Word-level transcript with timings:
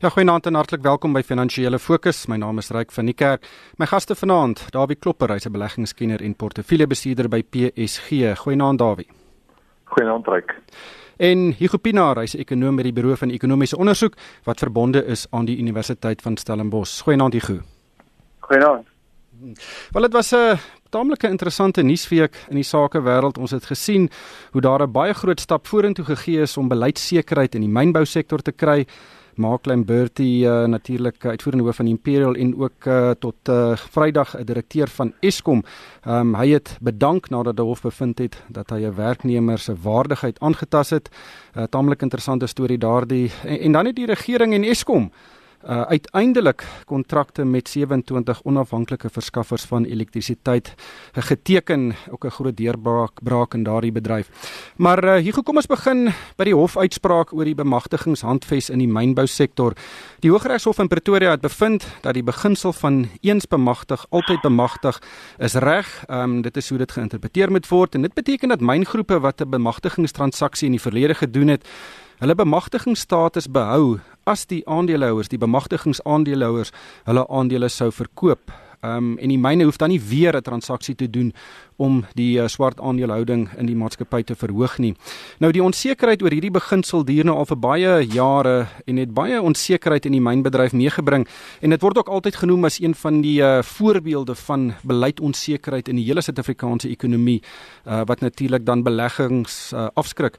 Ja, 0.00 0.08
goeienaand 0.08 0.46
en 0.46 0.54
hartlik 0.56 0.80
welkom 0.80 1.12
by 1.12 1.20
Finansiële 1.20 1.78
Fokus. 1.78 2.22
My 2.26 2.38
naam 2.40 2.56
is 2.58 2.70
Ryk 2.72 2.88
van 2.96 3.04
die 3.10 3.12
Kerk. 3.12 3.44
My 3.76 3.84
gaste 3.84 4.14
vanaand, 4.16 4.62
Dawie 4.72 4.96
Klopper, 4.96 5.28
hy's 5.28 5.44
'n 5.44 5.52
beleggingskenner 5.52 6.22
en 6.22 6.34
portefeuljebestuurder 6.34 7.28
by 7.28 7.42
PSG. 7.42 8.32
Goeienaand 8.38 8.78
Dawie. 8.78 9.06
Goeienaand 9.84 10.26
Ryk. 10.26 10.54
En 11.18 11.52
Hugo 11.58 11.76
Pinaar, 11.76 12.16
hy's 12.16 12.34
'n 12.34 12.40
ekonom 12.40 12.76
by 12.76 12.82
die 12.82 12.92
Buro 12.92 13.14
van 13.14 13.30
Ekonomiese 13.30 13.76
Onderzoek 13.76 14.14
wat 14.44 14.58
verbonde 14.58 15.04
is 15.04 15.26
aan 15.30 15.44
die 15.44 15.58
Universiteit 15.58 16.22
van 16.22 16.36
Stellenbosch. 16.36 17.02
Goeienaand 17.02 17.32
Hugo. 17.32 17.60
Goeienaand. 18.40 18.86
Wel 19.90 20.02
dit 20.02 20.12
was 20.12 20.32
'n 20.32 20.58
taamlike 20.88 21.28
interessante 21.28 21.82
nuusweek 21.82 22.46
in 22.48 22.54
die 22.54 22.64
sakewêreld. 22.64 23.38
Ons 23.38 23.50
het 23.50 23.66
gesien 23.66 24.10
hoe 24.52 24.60
daar 24.60 24.82
'n 24.82 24.92
baie 24.92 25.12
groot 25.12 25.40
stap 25.40 25.66
vorentoe 25.66 26.04
gegee 26.04 26.40
is 26.40 26.56
om 26.56 26.68
beleidsekerheid 26.68 27.54
in 27.54 27.60
die 27.60 27.70
mynbousektor 27.70 28.38
te 28.38 28.52
kry. 28.52 28.86
Marklein 29.34 29.84
Bertie 29.84 30.44
uh, 30.44 30.64
natuurlik 30.64 31.24
uitvoerende 31.24 31.64
hoof 31.64 31.76
van 31.76 31.86
Imperial 31.86 32.34
en 32.34 32.56
ook 32.60 32.84
uh, 32.86 33.10
tot 33.10 33.48
uh, 33.48 33.76
Vrydag 33.76 34.36
'n 34.36 34.44
direkteur 34.44 34.88
van 34.88 35.12
Eskom. 35.20 35.64
Um, 36.06 36.34
hy 36.34 36.48
het 36.48 36.76
bedank 36.80 37.28
nadat 37.28 37.56
die 37.56 37.64
hof 37.64 37.82
bevind 37.82 38.18
het 38.18 38.42
dat 38.48 38.70
hy 38.70 38.84
'n 38.84 38.94
werknemer 38.94 39.58
se 39.58 39.74
waardigheid 39.82 40.40
aangetast 40.40 40.90
het. 40.90 41.08
'n 41.54 41.58
uh, 41.58 41.64
Taamlik 41.64 42.02
interessante 42.02 42.46
storie 42.46 42.78
daardie 42.78 43.30
en, 43.44 43.60
en 43.60 43.72
dan 43.72 43.86
het 43.86 43.96
die 43.96 44.06
regering 44.06 44.54
en 44.54 44.64
Eskom 44.64 45.10
uh, 45.64 45.80
uiteindelik 45.80 46.64
kontrakte 46.84 47.44
met 47.44 47.68
27 47.68 48.40
onafhanklike 48.44 49.10
verskaffers 49.10 49.64
van 49.64 49.84
elektrisiteit 49.84 50.74
geteken 51.12 51.94
ook 52.10 52.24
'n 52.24 52.30
groot 52.30 52.56
deurbraak 52.56 53.22
braak 53.22 53.54
in 53.54 53.62
daardie 53.62 53.92
bedryf. 53.92 54.30
Maar 54.76 55.04
uh, 55.04 55.14
hier 55.14 55.42
kom 55.42 55.56
ons 55.56 55.66
begin 55.66 56.12
by 56.36 56.44
die 56.44 56.54
hofuitspraak 56.54 57.32
oor 57.32 57.44
die 57.44 57.54
bemagtigingshandves 57.54 58.70
in 58.70 58.78
die 58.78 58.88
mynbousektor. 58.88 59.74
Die 60.20 60.30
Hooggeregshof 60.30 60.78
in 60.78 60.88
Pretoria 60.88 61.30
het 61.30 61.40
bevind 61.40 61.86
dat 62.00 62.14
die 62.14 62.22
beginsel 62.22 62.72
van 62.72 63.08
eens 63.20 63.46
bemagtig 63.46 64.06
altyd 64.10 64.40
bemagtig 64.40 65.02
is 65.38 65.54
reg. 65.54 66.04
Um, 66.08 66.42
dit 66.42 66.56
is 66.56 66.68
hoe 66.68 66.78
dit 66.78 66.92
geïnterpreteer 66.92 67.50
moet 67.50 67.68
word 67.68 67.94
en 67.94 68.02
dit 68.02 68.14
beteken 68.14 68.48
dat 68.48 68.60
myngroepe 68.60 69.20
wat 69.20 69.40
'n 69.40 69.50
bemagtigingstransaksie 69.50 70.66
in 70.66 70.72
die 70.72 70.80
verlede 70.80 71.14
gedoen 71.14 71.48
het, 71.48 71.68
hulle 72.20 72.34
bemagtigingsstatus 72.36 73.48
behou 73.48 73.98
as 74.28 74.44
die 74.46 74.60
aandeelhouers, 74.68 75.30
die 75.32 75.40
bemagtigingsaandeelhouers 75.40 76.72
hulle 77.08 77.24
aandele 77.28 77.70
sou 77.72 77.88
verkoop. 77.90 78.52
Ehm 78.80 78.96
um, 78.96 79.18
en 79.18 79.28
die 79.28 79.38
myne 79.38 79.64
hoef 79.64 79.76
dan 79.76 79.88
nie 79.88 80.00
weer 80.00 80.36
'n 80.36 80.42
transaksie 80.42 80.94
te 80.94 81.10
doen 81.10 81.32
om 81.76 82.04
die 82.14 82.36
uh, 82.40 82.46
swart 82.48 82.80
aandelehouding 82.80 83.48
in 83.58 83.68
die 83.68 83.76
maatskappy 83.76 84.22
te 84.28 84.36
verhoog 84.36 84.78
nie. 84.78 84.92
Nou 85.40 85.50
die 85.52 85.62
onsekerheid 85.64 86.22
oor 86.22 86.34
hierdie 86.34 86.52
beginsel 86.52 87.04
duur 87.04 87.24
nou 87.24 87.36
al 87.40 87.48
vir 87.48 87.58
baie 87.60 87.92
jare 88.12 88.66
en 88.86 89.00
het 89.00 89.14
baie 89.16 89.40
onsekerheid 89.40 90.06
in 90.06 90.12
die 90.12 90.20
mynbedryf 90.20 90.72
meegebring 90.76 91.26
en 91.60 91.70
dit 91.70 91.80
word 91.80 91.98
ook 92.02 92.08
altyd 92.08 92.36
genoem 92.42 92.64
as 92.68 92.80
een 92.80 92.94
van 92.94 93.20
die 93.24 93.40
uh, 93.40 93.62
voorbeelde 93.62 94.34
van 94.34 94.74
beleidsonsekerheid 94.84 95.88
in 95.88 95.96
die 95.96 96.04
hele 96.04 96.22
Suid-Afrikaanse 96.22 96.88
ekonomie 96.88 97.40
uh, 97.40 98.02
wat 98.04 98.20
natuurlik 98.20 98.66
dan 98.68 98.84
beleggings 98.84 99.72
uh, 99.72 99.88
afskrik. 99.94 100.36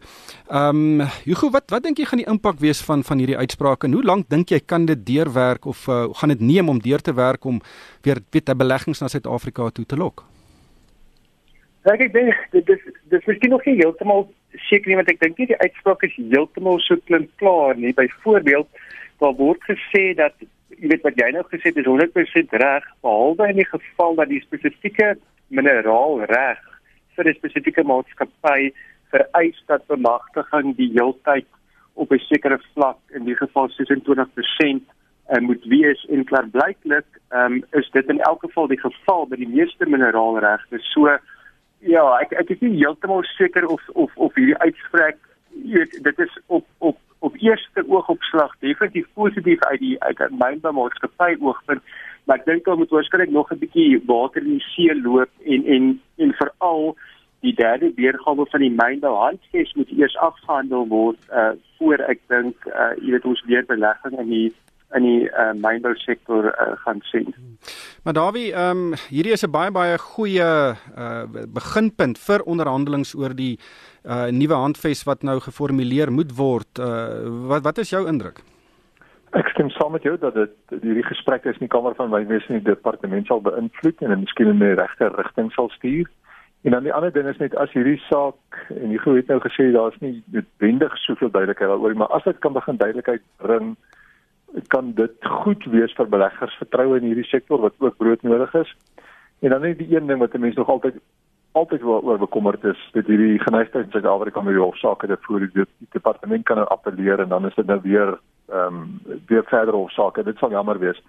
Ehm 0.50 1.02
um, 1.02 1.08
Hugo, 1.26 1.50
wat 1.50 1.70
wat 1.74 1.84
dink 1.84 1.98
jy 1.98 2.06
gaan 2.06 2.22
die 2.22 2.30
impak 2.30 2.60
wees 2.60 2.82
van 2.86 3.04
van 3.04 3.18
hierdie 3.18 3.38
uitsprake 3.38 3.88
en 3.88 3.94
hoe 3.98 4.04
lank 4.04 4.30
dink 4.30 4.50
jy 4.50 4.60
kan 4.60 4.86
dit 4.86 5.06
deurwerk 5.06 5.66
of 5.66 5.88
uh, 5.88 6.06
gaan 6.22 6.30
dit 6.30 6.40
neem 6.40 6.70
om 6.70 6.82
deur 6.82 7.02
te 7.02 7.14
werk 7.14 7.46
om 7.46 7.62
weer 8.02 8.22
weet 8.32 8.58
beleggings 8.58 9.02
na 9.02 9.08
Suid-Afrika 9.08 9.70
toe 9.70 9.86
te 9.86 9.98
lok? 9.98 10.24
Ek 11.84 12.02
ek 12.06 12.14
dink 12.14 12.38
dit 12.52 12.70
is 12.70 12.82
dit 13.10 13.20
is 13.20 13.26
miskien 13.26 13.50
nog 13.50 13.66
nie 13.66 13.80
heeltemal 13.80 14.28
seker 14.70 14.92
nie 14.92 14.98
want 15.00 15.10
ek 15.10 15.20
dink 15.20 15.40
nie 15.40 15.50
die 15.50 15.62
uitspraak 15.64 16.04
is 16.06 16.16
heeltemal 16.16 16.80
so 16.80 17.00
klink 17.10 17.30
klaar 17.42 17.76
nie. 17.76 17.94
Byvoorbeeld, 17.98 18.70
daar 19.20 19.38
word 19.40 19.64
gesê 19.70 20.12
dat 20.18 20.36
jy 20.78 20.92
weet 20.92 21.04
wat 21.06 21.18
jy 21.20 21.32
nou 21.34 21.44
gesê 21.50 21.72
het 21.72 21.82
is 21.82 21.90
100% 21.90 22.56
reg 22.62 22.86
behalwe 23.06 23.50
in 23.50 23.60
die 23.62 23.70
geval 23.70 24.16
dat 24.20 24.30
die 24.30 24.42
spesifieke 24.46 25.16
mineraal 25.50 26.24
reg 26.32 26.62
vir 27.16 27.28
'n 27.28 27.38
spesifieke 27.40 27.84
maatskappy 27.84 28.72
vereis 29.12 29.60
dat 29.68 29.88
bemagtiging 29.88 30.76
die 30.78 30.92
heeltyd 30.96 31.48
op 31.94 32.12
'n 32.12 32.26
sekere 32.30 32.60
vlak 32.74 33.00
in 33.14 33.26
die 33.26 33.36
geval 33.36 33.70
26% 33.70 34.82
en 35.28 35.44
moet 35.44 35.64
wees 35.64 36.06
en 36.10 36.26
klaarblyklik 36.26 37.06
um, 37.30 37.64
is 37.72 37.90
dit 37.92 38.10
in 38.10 38.20
elk 38.20 38.42
geval 38.42 38.68
die 38.68 38.80
geval 38.80 39.28
by 39.28 39.36
die 39.36 39.50
meeste 39.50 39.86
mineraalregte 39.86 40.80
so 40.94 41.18
Ja, 41.82 42.04
ek 42.22 42.36
ek 42.38 42.52
is 42.54 42.60
nie 42.62 42.76
heeltemal 42.78 43.24
seker 43.34 43.66
of 43.66 43.82
of 43.98 44.12
of 44.16 44.36
hierdie 44.38 44.58
uitspraak 44.62 45.18
weet 45.66 45.96
dit 46.06 46.20
is 46.20 46.36
op 46.46 46.68
op 46.78 47.00
op 47.20 47.38
eerste 47.42 47.84
oogopslag 47.88 48.54
definitief 48.60 49.08
positief 49.14 49.64
uit 49.66 49.80
die 49.80 49.96
uit 50.04 50.18
die 50.18 50.38
mynboumaatskappy 50.38 51.36
oogpunt, 51.40 51.82
maar 52.26 52.38
ek 52.38 52.46
dink 52.46 52.70
ons 52.70 52.84
moet 52.84 52.94
waarskynlik 52.94 53.34
nog 53.34 53.50
'n 53.52 53.60
bietjie 53.64 54.02
water 54.06 54.46
in 54.46 54.60
die 54.60 54.68
see 54.68 54.94
loop 55.02 55.30
en 55.46 55.66
en 55.66 55.90
en 56.18 56.34
veral 56.42 56.96
die 57.42 57.56
derde 57.58 57.92
weergawe 57.98 58.46
van 58.46 58.62
die 58.62 58.76
mynbou 58.78 59.16
handves 59.18 59.74
moet 59.74 59.98
eers 59.98 60.18
afgehandel 60.18 60.88
word 60.88 61.20
uh 61.34 61.54
voor 61.80 62.06
ek 62.14 62.22
dink 62.30 62.70
uh 62.70 62.94
jy 63.02 63.18
weet 63.18 63.26
ons 63.26 63.46
weer 63.50 63.66
belegging 63.66 64.20
in 64.20 64.30
die 64.30 64.54
in 64.98 65.06
die 65.06 65.24
uh, 65.30 65.52
mynbou 65.56 65.94
sektor 65.96 66.52
uh, 66.52 66.74
gaan 66.84 67.02
sien. 67.12 67.34
Maar 68.04 68.14
Dawie, 68.14 68.52
ehm 68.54 68.94
um, 68.94 68.94
hierdie 69.10 69.34
is 69.34 69.44
'n 69.46 69.52
baie 69.52 69.72
baie 69.72 69.98
goeie 69.98 70.76
uh, 70.98 71.24
beginpunt 71.48 72.18
vir 72.18 72.44
onderhandelinge 72.44 73.18
oor 73.18 73.36
die 73.36 73.60
uh, 74.04 74.28
nuwe 74.32 74.54
handves 74.54 75.04
wat 75.04 75.24
nou 75.24 75.40
geformuleer 75.40 76.12
moet 76.12 76.36
word. 76.38 76.80
Uh, 76.80 77.30
wat 77.48 77.64
wat 77.64 77.78
is 77.78 77.90
jou 77.90 78.08
indruk? 78.08 78.42
Ek 79.32 79.48
stem 79.48 79.70
saam 79.70 79.92
met 79.92 80.04
jou 80.04 80.18
dat 80.20 80.34
dit 80.34 80.82
hierdie 80.82 81.08
gesprek 81.08 81.46
is 81.46 81.56
in 81.60 81.68
die 81.68 81.76
kamer 81.76 81.96
van 81.96 82.10
wynwese 82.12 82.50
in 82.50 82.60
die 82.60 82.74
departement 82.74 83.28
sal 83.28 83.42
beïnvloed 83.42 84.02
en 84.02 84.20
miskien 84.20 84.48
in 84.48 84.60
die 84.60 84.76
regte 84.76 85.08
rigting 85.16 85.52
sal 85.52 85.70
stuur. 85.70 86.10
En 86.62 86.72
dan 86.72 86.84
die 86.84 86.94
ander 86.94 87.14
ding 87.14 87.28
is 87.28 87.40
net 87.42 87.56
as 87.56 87.72
hierdie 87.74 88.02
saak 88.10 88.60
en 88.76 88.92
jy 88.92 89.00
het 89.06 89.32
nou 89.32 89.40
gesê 89.42 89.72
daar's 89.72 89.98
nie 90.02 90.24
noodwendig 90.34 90.98
soveel 90.98 91.32
duidelikheid 91.32 91.70
daaroor 91.70 91.94
nie, 91.94 92.02
maar 92.04 92.14
as 92.18 92.28
dit 92.28 92.38
kan 92.40 92.54
begin 92.54 92.78
duidelikheid 92.78 93.24
bring 93.42 93.76
kan 94.68 94.94
dit 94.94 95.12
goed 95.44 95.66
wees 95.66 95.94
vir 95.98 96.10
beleggers 96.10 96.58
vertroue 96.60 97.00
in 97.00 97.08
hierdie 97.10 97.28
sektor 97.30 97.62
wat 97.62 97.74
ook 97.80 97.98
brood 97.98 98.24
nodig 98.24 98.54
is. 98.54 98.76
En 99.42 99.50
dan 99.50 99.62
net 99.62 99.78
die 99.78 99.96
een 99.96 100.08
ding 100.08 100.20
wat 100.20 100.38
mense 100.38 100.60
nog 100.60 100.70
altyd 100.70 101.00
altyd 101.52 101.84
oor 101.84 102.18
bekommerd 102.18 102.64
is, 102.64 102.80
dat 102.94 103.06
hierdie 103.12 103.40
geneigtheid 103.40 103.86
in 103.86 103.92
Suid-Afrika 103.92 104.42
met 104.42 104.54
die 104.56 104.64
hofsaake 104.64 105.08
dat 105.08 105.20
voor 105.22 105.40
die, 105.40 105.50
die 105.54 105.88
departement 105.92 106.46
kan 106.48 106.68
appeleer 106.68 107.20
en 107.20 107.30
dan 107.30 107.46
is 107.46 107.56
dit 107.56 107.66
nou 107.66 107.80
weer 107.84 108.20
ehm 108.52 108.78
um, 108.78 109.18
weer 109.28 109.44
verder 109.48 109.74
hofsaake. 109.74 110.24
Dit 110.24 110.38
sal 110.38 110.52
jammer 110.52 110.80
wees. 110.80 111.02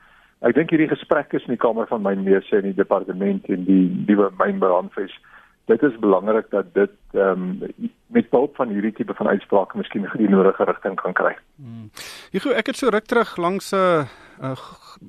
Ek 0.42 0.54
dink 0.54 0.70
hierdie 0.70 0.90
gesprek 0.90 1.32
is 1.32 1.44
in 1.46 1.54
die 1.54 1.62
kamer 1.62 1.86
van 1.86 2.02
myn 2.02 2.22
meeste 2.26 2.56
en 2.56 2.66
die 2.66 2.74
departement 2.74 3.46
en 3.46 3.64
die 3.64 3.84
nuwe 4.08 4.30
mynbehandves 4.38 5.14
dit 5.64 5.82
is 5.82 5.98
belangrik 5.98 6.50
dat 6.50 6.74
dit 6.74 6.90
ehm 7.12 7.60
um, 7.62 7.90
met 8.12 8.26
hulp 8.30 8.56
van 8.56 8.68
hierdie 8.68 8.92
tipe 8.92 9.14
van 9.14 9.28
uitsprake 9.28 9.76
miskien 9.76 10.08
die 10.20 10.28
nodige 10.28 10.64
rigting 10.64 10.96
kan 11.00 11.12
kry. 11.12 11.32
Hmm. 11.56 11.90
Hugo, 12.30 12.50
ek 12.50 12.66
het 12.66 12.76
so 12.76 12.88
ruk 12.92 13.06
terug 13.08 13.36
langs 13.36 13.72
'n 13.72 13.76
uh, 13.76 14.04
uh, 14.42 14.56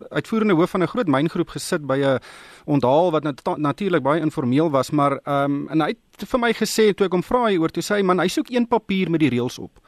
uitvoerende 0.09 0.53
hoof 0.53 0.69
van 0.69 0.83
'n 0.83 0.87
groot 0.87 1.07
myngroep 1.07 1.49
gesit 1.49 1.85
by 1.85 1.99
'n 1.99 2.19
onthaal 2.65 3.11
wat 3.11 3.23
nat 3.23 3.57
natuurlik 3.57 4.03
baie 4.03 4.21
informeel 4.21 4.71
was, 4.71 4.91
maar 4.91 5.19
ehm 5.23 5.51
um, 5.51 5.67
en 5.69 5.81
hy 5.81 5.87
het 5.87 6.29
vir 6.29 6.39
my 6.39 6.53
gesê 6.53 6.93
toe 6.93 7.05
ek 7.05 7.13
hom 7.13 7.23
vra 7.23 7.47
hieroor 7.47 7.71
toe 7.71 7.83
sê 7.83 7.95
hy 7.95 8.01
man, 8.01 8.19
hy 8.19 8.27
soek 8.27 8.49
een 8.49 8.67
papier 8.67 9.09
met 9.09 9.19
die 9.19 9.29
reëls 9.29 9.59
op. 9.59 9.79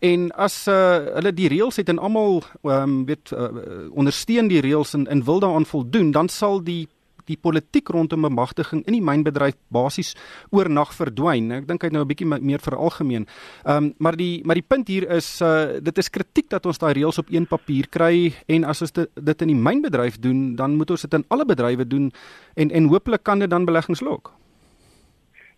En 0.00 0.30
as 0.30 0.66
uh, 0.68 0.98
hulle 1.14 1.32
die 1.32 1.48
reëls 1.48 1.76
het 1.76 1.88
en 1.88 1.98
almal 1.98 2.42
ehm 2.62 2.82
um, 2.82 3.04
weet 3.04 3.32
uh, 3.32 3.48
ondersteun 3.92 4.48
die 4.48 4.60
reëls 4.60 4.94
en, 4.94 5.06
en 5.06 5.24
wil 5.24 5.40
daaraan 5.40 5.66
voldoen, 5.66 6.10
dan 6.10 6.28
sal 6.28 6.64
die 6.64 6.88
die 7.30 7.38
politiek 7.40 7.88
rondom 7.94 8.26
bemagtiging 8.26 8.82
in 8.86 8.96
die 8.98 9.04
mynbedryf 9.04 9.56
basies 9.72 10.14
oornag 10.54 10.92
verdwyn. 10.96 11.50
Ek 11.60 11.68
dink 11.68 11.86
hy 11.86 11.92
nou 11.94 12.02
'n 12.04 12.10
bietjie 12.10 12.26
meer 12.26 12.60
vir 12.60 12.76
algemeen. 12.76 13.26
Ehm 13.64 13.76
um, 13.76 13.94
maar 13.98 14.16
die 14.16 14.42
maar 14.44 14.58
die 14.58 14.66
punt 14.66 14.88
hier 14.88 15.08
is 15.10 15.40
uh 15.42 15.80
dit 15.80 15.98
is 15.98 16.10
kritiek 16.10 16.48
dat 16.50 16.66
ons 16.66 16.78
daai 16.78 16.94
reëls 16.94 17.18
op 17.18 17.30
een 17.30 17.46
papier 17.46 17.86
kry 17.88 18.32
en 18.48 18.64
as 18.64 18.82
ons 18.82 18.92
dit, 18.92 19.08
dit 19.14 19.42
in 19.42 19.48
die 19.48 19.62
mynbedryf 19.68 20.18
doen, 20.18 20.56
dan 20.56 20.76
moet 20.76 20.90
ons 20.90 21.02
dit 21.02 21.14
in 21.14 21.24
alle 21.28 21.44
bedrywe 21.44 21.86
doen 21.86 22.10
en 22.56 22.70
en 22.70 22.88
hopelik 22.88 23.22
kan 23.22 23.38
dit 23.38 23.50
dan 23.50 23.64
beleggings 23.64 24.00
lok. 24.00 24.32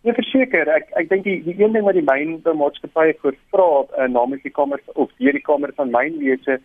Ja 0.03 0.11
verseker, 0.13 0.67
ek 0.67 0.89
ek 0.99 1.09
dink 1.09 1.23
die 1.23 1.39
die 1.45 1.55
een 1.63 1.71
ding 1.71 1.85
wat 1.87 1.95
die 1.95 2.03
mynboumaatskappye 2.03 3.15
voor 3.21 3.35
vra 3.53 3.67
uh, 3.83 4.07
namens 4.11 4.43
die 4.43 4.51
kamer 4.51 4.81
of 4.99 5.11
deur 5.17 5.31
die 5.31 5.45
kamer 5.47 5.71
van 5.77 5.93
mynwese 5.95 6.59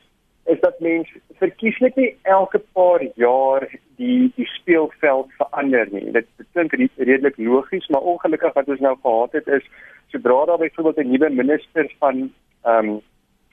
is 0.49 0.61
dat 0.61 0.81
mens 0.81 1.11
verkieslik 1.39 1.97
nie 1.97 2.17
elke 2.23 2.61
paar 2.73 3.05
jaar 3.15 3.69
die 4.00 4.33
die 4.37 4.47
speelveld 4.47 5.33
verander 5.41 5.89
nie. 5.91 6.12
Dit 6.12 6.27
klink 6.53 6.73
redelik 6.97 7.37
logies, 7.37 7.89
maar 7.89 8.00
ongelukkig 8.12 8.55
wat 8.56 8.69
ons 8.69 8.81
nou 8.81 8.97
gehad 9.03 9.33
het 9.33 9.49
is 9.59 9.69
sodra 10.12 10.45
daar 10.45 10.59
byvoorbeeld 10.59 11.05
'n 11.05 11.11
nuwe 11.11 11.31
minister 11.31 11.93
van 11.99 12.33
ehm 12.62 12.89
um, 12.89 13.00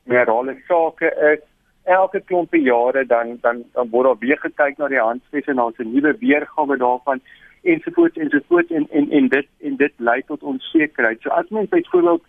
minerale 0.04 0.56
sake 0.68 1.08
is, 1.34 1.42
elke 1.84 2.22
klompie 2.22 2.62
jare 2.62 3.06
dan 3.06 3.38
dan 3.42 3.64
dan 3.74 3.90
word 3.90 4.06
daar 4.06 4.18
weer 4.20 4.38
gekyk 4.38 4.78
na 4.78 4.88
die 4.88 5.00
handves 5.00 5.46
en 5.46 5.56
daar's 5.56 5.78
'n 5.78 5.92
nuwe 5.94 6.16
weergawe 6.20 6.78
daarvan 6.78 7.20
ensovoorts 7.64 8.18
ensovoorts 8.18 8.72
en 8.72 8.88
en 8.92 9.12
en 9.12 9.28
dit 9.28 9.48
en 9.62 9.76
dit 9.76 9.94
lei 9.98 10.22
tot 10.22 10.44
onsekerheid. 10.44 11.22
So 11.22 11.30
as 11.30 11.50
mens 11.50 11.70
byvoorbeeld 11.70 12.24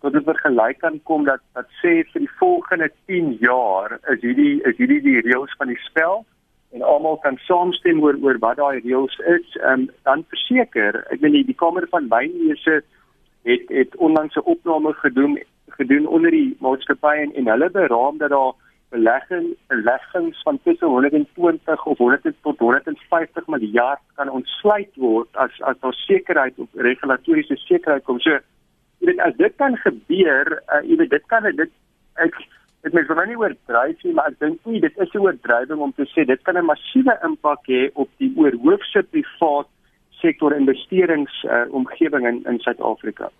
tot 0.00 0.14
'n 0.14 0.24
vergelyk 0.24 0.78
kan 0.78 1.00
kom 1.02 1.24
dat 1.24 1.40
dat 1.54 1.68
sê 1.82 1.92
vir 2.12 2.20
die 2.24 2.36
volgende 2.38 2.90
10 3.06 3.32
jaar 3.40 3.98
is 4.12 4.20
hierdie 4.20 4.62
is 4.70 4.76
hierdie 4.76 5.00
die 5.00 5.20
reëls 5.20 5.56
van 5.58 5.68
die 5.68 5.82
spel 5.88 6.24
en 6.72 6.82
almal 6.82 7.16
kan 7.16 7.36
saamstem 7.48 8.02
oor 8.02 8.16
oor 8.22 8.38
wat 8.38 8.56
daai 8.56 8.80
reëls 8.80 9.18
is 9.36 9.56
en 9.72 9.90
dan 10.08 10.24
verseker 10.32 11.04
ek 11.10 11.20
weet 11.20 11.32
nie 11.32 11.44
die 11.44 11.60
kamer 11.64 11.86
van 11.90 12.08
wynneuse 12.08 12.82
het 13.50 13.68
het 13.68 13.96
onlangs 13.96 14.36
'n 14.36 14.48
opname 14.54 14.92
gedoen 14.92 15.38
gedoen 15.68 16.06
onder 16.06 16.30
die 16.30 16.56
maatskappy 16.60 17.14
en, 17.24 17.34
en 17.34 17.46
hulle 17.46 17.70
beraam 17.70 18.18
dat 18.18 18.30
daar 18.30 18.52
belegging 18.90 19.56
beleggings 19.66 20.42
van 20.42 20.58
tussen 20.62 20.88
120 20.88 21.86
of 21.86 21.98
100 21.98 22.34
tot 22.42 22.58
150 22.58 23.46
miljard 23.46 24.00
kan 24.14 24.30
ontsluit 24.30 24.94
word 24.96 25.28
as 25.32 25.60
as 25.60 25.78
daar 25.80 25.94
sekerheid 25.94 26.58
of 26.58 26.68
regulatoriese 26.74 27.56
sekerheid 27.56 28.04
kom. 28.04 28.20
So 28.20 28.38
jy 29.00 29.10
weet 29.10 29.20
as 29.24 29.36
dit 29.36 29.56
kan 29.56 29.76
gebeur, 29.76 30.62
uh, 30.68 30.82
jy 30.84 30.96
weet 31.00 31.10
dit 31.10 31.26
kan 31.32 31.42
dit 31.48 31.72
ek 32.20 32.36
dit 32.84 32.94
mens 32.96 33.08
wil 33.08 33.20
nie 33.28 33.36
oordryf 33.36 34.04
nie, 34.04 34.14
maar 34.16 34.30
ek 34.32 34.38
dink 34.40 34.64
nie 34.68 34.80
dit 34.80 34.96
is 35.04 35.12
'n 35.14 35.24
oordrywing 35.24 35.80
om 35.80 35.92
te 35.92 36.06
sê 36.12 36.24
dit 36.24 36.42
kan 36.44 36.56
'n 36.56 36.64
massiewe 36.64 37.16
impak 37.24 37.66
hê 37.68 37.90
op 37.94 38.08
die 38.18 38.32
oorhoofse 38.36 39.02
privaat 39.12 39.68
sektor 40.20 40.52
investerings 40.52 41.32
uh, 41.44 41.64
omgewing 41.70 42.26
in 42.26 42.44
in 42.44 42.58
Suid-Afrika. 42.60 43.30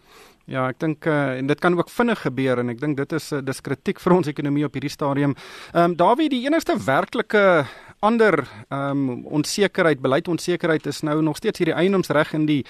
Ja, 0.50 0.64
ek 0.67 0.81
dink 0.82 1.06
uh, 1.06 1.37
en 1.38 1.47
dit 1.47 1.61
kan 1.62 1.76
ook 1.79 1.91
vinnig 1.94 2.25
gebeur 2.25 2.58
en 2.58 2.73
ek 2.73 2.81
dink 2.82 2.97
dit 2.99 3.12
is 3.14 3.29
uh, 3.31 3.38
dis 3.38 3.61
kritiek 3.62 4.00
vir 4.02 4.14
ons 4.17 4.31
ekonomie 4.32 4.64
op 4.67 4.75
hierdie 4.75 4.91
stadium. 4.91 5.37
Ehm 5.70 5.93
um, 5.93 5.94
Dawie, 6.00 6.26
die 6.32 6.43
enigste 6.49 6.75
werklike 6.75 7.43
ander 8.02 8.43
ehm 8.67 9.05
um, 9.05 9.20
onsekerheid, 9.38 10.02
beleidsonsekerheid 10.02 10.88
is 10.91 11.05
nou 11.06 11.20
nog 11.23 11.38
steeds 11.38 11.62
hierdie 11.62 11.76
eiendomsreg 11.76 12.35
en 12.35 12.49
die 12.50 12.64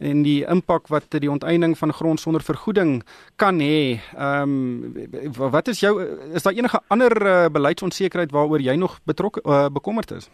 en 0.00 0.24
die 0.24 0.46
impak 0.48 0.88
wat 0.92 1.12
die 1.12 1.30
onteiening 1.32 1.76
van 1.76 1.92
grond 1.92 2.20
sonder 2.24 2.44
vergoeding 2.44 3.02
kan 3.36 3.60
hê. 3.60 4.00
Ehm 4.16 4.56
um, 4.56 5.44
wat 5.52 5.68
is 5.68 5.84
jou 5.84 5.92
is 6.32 6.48
daar 6.48 6.56
enige 6.56 6.80
ander 6.88 7.20
uh, 7.20 7.36
beleidsonsekerheid 7.52 8.32
waaroor 8.32 8.64
jy 8.64 8.80
nog 8.80 8.96
betrokke 9.04 9.44
uh, 9.44 9.66
bekommerd 9.68 10.16
is? 10.16 10.32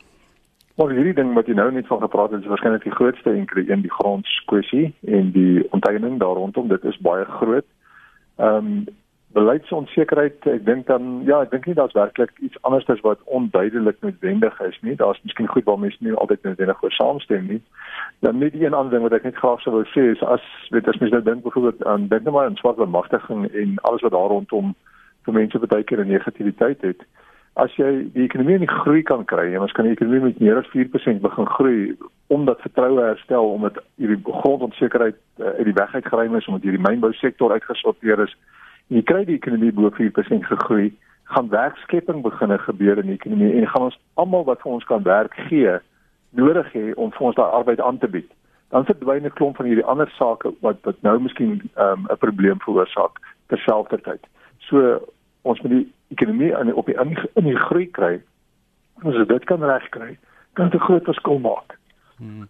Maar 0.74 0.90
hierdie 0.96 1.14
ding 1.14 1.34
wat 1.36 1.46
jy 1.46 1.54
nou 1.54 1.68
net 1.72 1.86
van 1.86 2.00
gepraat 2.00 2.30
het, 2.32 2.40
is 2.40 2.48
waarskynlik 2.48 2.86
die 2.86 2.94
grootste 2.96 3.30
enkele 3.30 3.64
een 3.68 3.84
die 3.84 3.92
grondskwessie 3.92 4.94
en 5.04 5.30
die 5.34 5.66
onteiening 5.70 6.18
daar 6.20 6.38
rondom, 6.40 6.68
dit 6.68 6.84
is 6.84 6.98
baie 6.98 7.24
groot. 7.24 7.68
Ehm 8.36 8.56
um, 8.56 8.84
beleidsonsekerheid, 9.32 10.44
ek 10.44 10.64
dink 10.66 10.86
dan 10.90 11.22
ja, 11.24 11.38
ek 11.40 11.54
dink 11.54 11.66
nie 11.66 11.76
daar's 11.78 11.94
werklik 11.96 12.34
iets 12.44 12.58
anders 12.68 12.88
as 12.92 13.00
wat 13.00 13.22
onduidelik 13.24 13.96
noodwendig 14.04 14.58
is 14.60 14.76
nie. 14.84 14.96
Daar's 15.00 15.20
miskien 15.24 15.48
goed 15.48 15.64
waar 15.64 15.78
mense 15.80 15.96
nie 16.04 16.12
altyd 16.12 16.44
noodwendig 16.44 16.82
oor 16.84 16.92
saamstem 16.92 17.46
nie. 17.48 17.60
Dan 18.20 18.42
net 18.44 18.54
een 18.54 18.76
ander 18.76 18.92
ding 18.92 19.06
wat 19.06 19.16
ek 19.16 19.24
net 19.24 19.40
graag 19.40 19.64
sou 19.64 19.72
wou 19.78 19.86
sê 19.94 20.04
is 20.12 20.24
as 20.34 20.44
weet 20.74 20.88
as 20.88 21.00
mens 21.00 21.16
nou 21.16 21.22
dink 21.24 21.46
byvoorbeeld 21.46 21.84
aan 21.88 22.08
dink 22.12 22.28
nou 22.28 22.36
maar 22.36 22.50
aan 22.50 22.60
swart 22.60 22.76
bemagtiging 22.76 23.48
en 23.48 23.78
alles 23.88 24.04
wat 24.04 24.12
daar 24.12 24.32
rondom 24.34 24.74
vir 25.24 25.38
mense 25.40 25.64
baie 25.64 25.88
keer 25.88 26.04
'n 26.04 26.12
negativiteit 26.12 26.84
het 26.84 27.08
as 27.60 27.74
jy 27.76 27.90
die 28.14 28.24
ekonomie 28.24 28.58
nie 28.58 28.70
groei 28.70 29.02
kan 29.02 29.24
kry 29.28 29.50
en 29.52 29.60
ons 29.60 29.72
kan 29.76 29.84
die 29.84 29.92
ekonomie 29.92 30.30
met 30.30 30.40
meer 30.40 30.58
as 30.60 30.70
4% 30.72 31.20
begin 31.20 31.48
groei 31.56 31.78
omdat 32.32 32.64
vertroue 32.64 33.04
herstel 33.04 33.50
omdat 33.52 33.78
hierdie 34.00 34.20
grondonsekerheid 34.24 35.18
uh, 35.38 35.52
uit 35.58 35.68
die 35.68 35.76
weg 35.76 35.94
uitgeruim 35.94 36.36
is 36.36 36.48
omdat 36.48 36.62
hierdie 36.62 36.84
mynbou 36.88 37.12
sektor 37.12 37.52
uitgesorteer 37.52 38.24
is 38.24 38.36
en 38.88 38.96
jy 38.96 39.04
kry 39.08 39.24
die 39.28 39.36
ekonomie 39.40 39.72
bo 39.72 39.92
4% 40.00 40.48
gegroei 40.48 40.92
gaan 41.32 41.48
werkskepping 41.48 42.22
begine 42.22 42.58
gebeur 42.58 42.98
in 42.98 43.06
die 43.12 43.18
ekonomie 43.20 43.52
en 43.56 43.68
gaan 43.68 43.88
ons 43.88 43.98
almal 44.14 44.44
wat 44.48 44.60
vir 44.64 44.72
ons 44.72 44.88
kan 44.88 45.04
werk 45.04 45.36
gee 45.48 45.78
nodig 46.36 46.68
hê 46.72 46.84
om 46.96 47.12
vir 47.12 47.28
ons 47.28 47.36
daai 47.36 47.56
arbeid 47.58 47.80
aan 47.80 47.98
te 47.98 48.08
bied. 48.08 48.28
Dan 48.72 48.88
verdwyn 48.88 49.26
'n 49.26 49.36
klomp 49.38 49.56
van 49.56 49.66
hierdie 49.66 49.88
ander 49.92 50.10
sake 50.18 50.52
wat 50.60 50.78
wat 50.88 51.02
nou 51.02 51.18
miskien 51.20 51.60
ehm, 51.76 52.00
'n 52.04 52.12
um, 52.12 52.18
probleem 52.18 52.60
veroorsaak 52.60 53.20
terselfdertyd. 53.46 54.24
So 54.58 55.00
ons 55.42 55.60
moet 55.60 55.72
die 55.72 55.92
ekonomie 56.12 56.52
in 56.58 56.74
op 56.74 56.86
die 56.86 56.96
in, 57.00 57.16
in 57.34 57.48
die 57.50 57.58
groei 57.66 57.88
kry. 57.90 58.20
As 59.02 59.14
ons 59.14 59.28
dit 59.28 59.48
kan 59.50 59.64
regkry, 59.64 60.18
kan 60.58 60.70
dit 60.70 60.80
'n 60.80 60.84
groot 60.84 61.04
verskil 61.04 61.38
maak. 61.38 61.78
Hmm. 62.18 62.48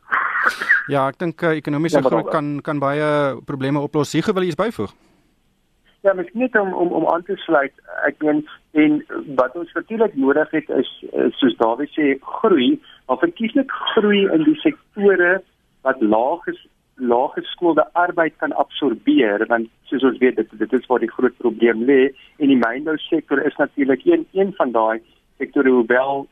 Ja, 0.88 1.06
ek 1.08 1.18
dink 1.18 1.42
uh, 1.42 1.56
ekonomiese 1.56 2.02
ja, 2.02 2.08
groei 2.08 2.24
kan 2.30 2.60
kan 2.60 2.78
baie 2.78 3.40
probleme 3.46 3.80
oplos. 3.80 4.12
Hier 4.12 4.26
wil 4.34 4.42
jy 4.42 4.52
iets 4.52 4.60
byvoeg? 4.60 4.92
Ja, 6.02 6.12
mens 6.14 6.28
net 6.32 6.58
om 6.58 6.72
om 6.74 6.92
om 6.92 7.06
aan 7.08 7.22
te 7.22 7.36
sluit. 7.36 7.72
Ek 8.06 8.18
meen 8.18 8.42
en 8.72 9.04
wat 9.38 9.54
ons 9.56 9.72
natuurlik 9.72 10.14
nodig 10.16 10.50
het 10.50 10.68
is, 10.68 10.90
is 11.12 11.38
soos 11.38 11.56
Dawie 11.56 11.86
sê, 11.94 12.16
groei, 12.40 12.80
maar 13.06 13.18
verkieslik 13.18 13.70
groei 13.70 14.26
in 14.34 14.42
die 14.48 14.58
sektore 14.64 15.42
wat 15.86 16.00
laag 16.00 16.46
is 16.46 16.66
laaggeskoolde 17.02 17.84
arbeid 17.98 18.36
kan 18.42 18.52
absorbeer 18.62 19.46
want 19.50 19.70
soos 19.90 20.04
ons 20.08 20.18
weet 20.22 20.36
dit 20.36 20.52
dit 20.58 20.76
is 20.78 20.86
waar 20.90 21.02
die 21.02 21.10
groot 21.10 21.36
probleem 21.44 21.84
lê. 21.88 22.12
En 22.38 22.52
die 22.52 22.60
mynbou 22.60 22.96
sektor 23.08 23.42
is 23.46 23.56
natuurlik 23.60 24.04
een 24.06 24.26
een 24.32 24.52
van 24.58 24.72
daai 24.76 25.00
sektore 25.38 25.70
hoewel 25.70 26.26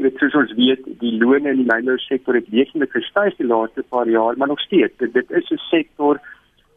dit 0.00 0.18
soos 0.22 0.36
ons 0.42 0.52
weet 0.58 0.84
die 1.00 1.14
loone 1.22 1.54
in 1.54 1.62
die 1.62 1.70
mynbou 1.70 1.96
sektor 2.06 2.38
het 2.38 2.50
wesentlik 2.54 2.92
gestyg 2.96 3.38
die 3.40 3.48
laaste 3.48 3.86
paar 3.94 4.08
jaar 4.08 4.36
maar 4.36 4.52
nog 4.52 4.60
steeds. 4.60 4.96
Dit, 4.98 5.12
dit 5.14 5.30
is 5.30 5.50
'n 5.50 5.62
sektor 5.70 6.20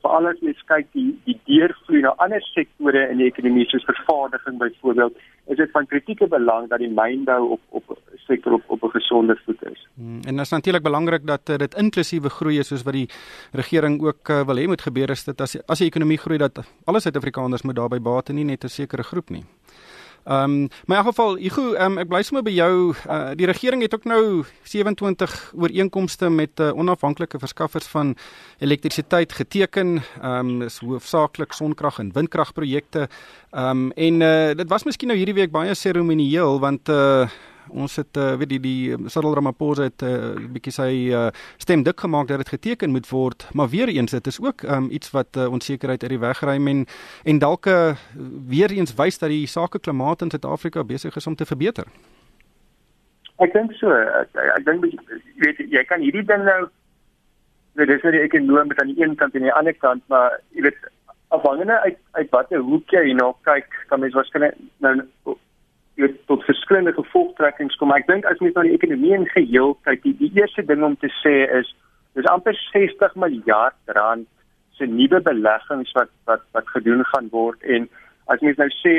veral 0.03 0.27
as 0.31 0.41
jy 0.43 0.53
kyk 0.71 0.89
die 0.97 1.09
die 1.27 1.37
deurvloei 1.49 2.01
na 2.03 2.13
ander 2.25 2.43
sektore 2.49 3.05
in 3.11 3.21
die 3.21 3.29
ekonomie 3.31 3.65
soos 3.71 3.85
vervaardiging 3.89 4.59
byvoorbeeld 4.61 5.17
is 5.53 5.57
dit 5.57 5.71
van 5.71 5.87
kritieke 5.87 6.27
belang 6.31 6.69
dat 6.71 6.83
die 6.83 6.91
mynbou 6.91 7.41
op 7.55 7.61
op 7.79 7.97
sektor 8.27 8.53
op 8.53 8.63
op 8.67 8.83
'n 8.83 8.95
gesonde 8.97 9.35
voet 9.45 9.63
is. 9.71 9.87
Hmm, 9.95 10.19
en 10.27 10.35
dit 10.35 10.45
is 10.45 10.49
natuurlik 10.49 10.83
belangrik 10.83 11.25
dat 11.27 11.49
uh, 11.49 11.57
dit 11.57 11.75
inklusiewe 11.75 12.29
groei 12.29 12.59
is 12.59 12.67
soos 12.67 12.83
wat 12.83 12.93
die 12.93 13.09
regering 13.51 14.01
ook 14.01 14.29
uh, 14.29 14.45
wil 14.45 14.57
hê 14.57 14.67
moet 14.67 14.81
gebeur 14.81 15.09
is 15.09 15.23
dit 15.23 15.41
as 15.41 15.57
as 15.67 15.79
die 15.79 15.87
ekonomie 15.87 16.17
groei 16.17 16.37
dat 16.37 16.63
alle 16.85 16.99
Suid-Afrikaners 16.99 17.63
moet 17.63 17.75
daarbey 17.75 18.01
baat 18.01 18.29
en 18.29 18.35
nie 18.35 18.45
net 18.45 18.63
'n 18.63 18.67
sekere 18.69 19.03
groep 19.03 19.29
nie. 19.29 19.43
Ehm 20.23 20.43
um, 20.43 20.67
maar 20.85 20.97
in 20.97 21.03
elk 21.03 21.15
geval, 21.15 21.37
Igu, 21.37 21.61
um, 21.75 21.97
ek 21.97 22.07
bly 22.07 22.21
sommer 22.23 22.43
by 22.43 22.51
jou. 22.55 22.93
Uh, 23.09 23.33
die 23.35 23.45
regering 23.45 23.81
het 23.83 23.93
ook 23.93 24.05
nou 24.07 24.43
27 24.63 25.51
ooreenkomste 25.55 26.29
met 26.29 26.59
uh, 26.59 26.71
onafhanklike 26.71 27.39
verskaffers 27.39 27.87
van 27.91 28.15
elektrisiteit 28.59 29.33
geteken. 29.33 29.99
Ehm 30.21 30.39
um, 30.39 30.59
dis 30.59 30.79
hoofsaaklik 30.79 31.51
sonkrag 31.51 31.99
en 31.99 32.13
windkragprojekte. 32.15 33.07
Ehm 33.51 33.69
um, 33.69 33.91
en 33.91 34.21
uh, 34.21 34.55
dit 34.55 34.69
was 34.69 34.83
miskien 34.83 35.11
nou 35.11 35.17
hierdie 35.17 35.41
week 35.41 35.51
baie 35.51 35.75
seremonieel 35.75 36.59
want 36.59 36.89
uh, 36.89 37.27
ons 37.69 37.95
het 37.95 38.17
uh, 38.17 38.33
weet 38.35 38.49
die 38.49 38.59
die 38.59 39.09
Cyril 39.09 39.35
Ramaphosa 39.35 39.83
het 39.83 40.01
'n 40.01 40.05
uh, 40.05 40.47
bietjie 40.53 40.73
sy 40.73 40.91
uh, 41.11 41.27
stem 41.57 41.83
dik 41.83 41.99
gemaak 41.99 42.27
dat 42.27 42.37
dit 42.37 42.49
geteken 42.49 42.91
moet 42.91 43.09
word 43.09 43.47
maar 43.53 43.69
weer 43.69 43.87
eens 43.87 44.11
dit 44.11 44.27
is 44.27 44.41
ook 44.41 44.63
um, 44.63 44.87
iets 44.91 45.11
wat 45.11 45.37
uh, 45.37 45.51
onsekerheid 45.51 46.03
uit 46.03 46.11
die 46.11 46.19
weg 46.19 46.39
ruim 46.39 46.67
en 46.67 46.85
en 47.23 47.39
dalk 47.39 47.65
uh, 47.65 47.95
weer 48.47 48.71
eens 48.71 48.95
wys 48.95 49.17
dat 49.17 49.29
die 49.29 49.47
sakeklimaat 49.47 50.21
in 50.21 50.29
Suid-Afrika 50.29 50.83
besig 50.83 51.15
is 51.15 51.27
om 51.27 51.35
te 51.35 51.45
verbeter. 51.45 51.85
Ek 53.37 53.53
dink 53.53 53.71
so 53.73 53.91
ek, 53.91 54.29
ek 54.57 54.65
dink 54.65 54.85
weet 55.35 55.57
jy 55.57 55.83
kan 55.83 56.01
hierdie 56.01 56.25
ding 56.25 56.43
nou 56.43 56.67
weet 57.73 57.87
dis 57.87 58.03
net 58.03 58.13
nou 58.13 58.23
ek 58.23 58.35
noem 58.41 58.67
met 58.67 58.81
aan 58.81 58.91
die 58.93 59.03
een 59.03 59.15
kant 59.15 59.35
en 59.35 59.41
aan 59.41 59.49
die 59.49 59.57
ander 59.59 59.77
kant 59.85 60.03
maar 60.07 60.37
jy 60.51 60.67
weet 60.67 60.77
afhangende 61.33 61.79
uit 61.79 61.97
uit 62.11 62.29
watter 62.29 62.61
hoek 62.61 62.93
jy 62.93 63.03
hierna 63.09 63.31
kyk 63.49 63.79
kan 63.89 64.03
mens 64.03 64.13
waarskynlik 64.17 64.59
nou 64.85 64.93
weet 65.95 66.19
tot 66.27 66.43
verskillende 66.43 66.93
gevolgtrekkings 66.93 67.75
kom. 67.75 67.91
Ek 67.93 68.07
dink 68.07 68.25
as 68.25 68.39
mens 68.41 68.55
na 68.55 68.65
die 68.65 68.75
ekonomie 68.77 69.13
in 69.13 69.27
geheel 69.29 69.75
kyk, 69.87 70.03
die, 70.03 70.15
die 70.17 70.31
eerste 70.39 70.65
ding 70.65 70.83
om 70.83 70.95
te 70.97 71.11
sê 71.21 71.35
is 71.59 71.69
dis 72.17 72.29
amper 72.29 72.57
60 72.71 73.15
miljard 73.15 73.77
rand 73.97 74.27
se 74.77 74.87
nuwe 74.89 75.21
beleggings 75.21 75.91
wat 75.97 76.09
wat 76.29 76.45
wat 76.57 76.71
gedoen 76.75 77.03
gaan 77.11 77.29
word 77.33 77.61
en 77.75 77.89
as 78.33 78.41
mens 78.41 78.57
nou 78.61 78.69
sê 78.79 78.95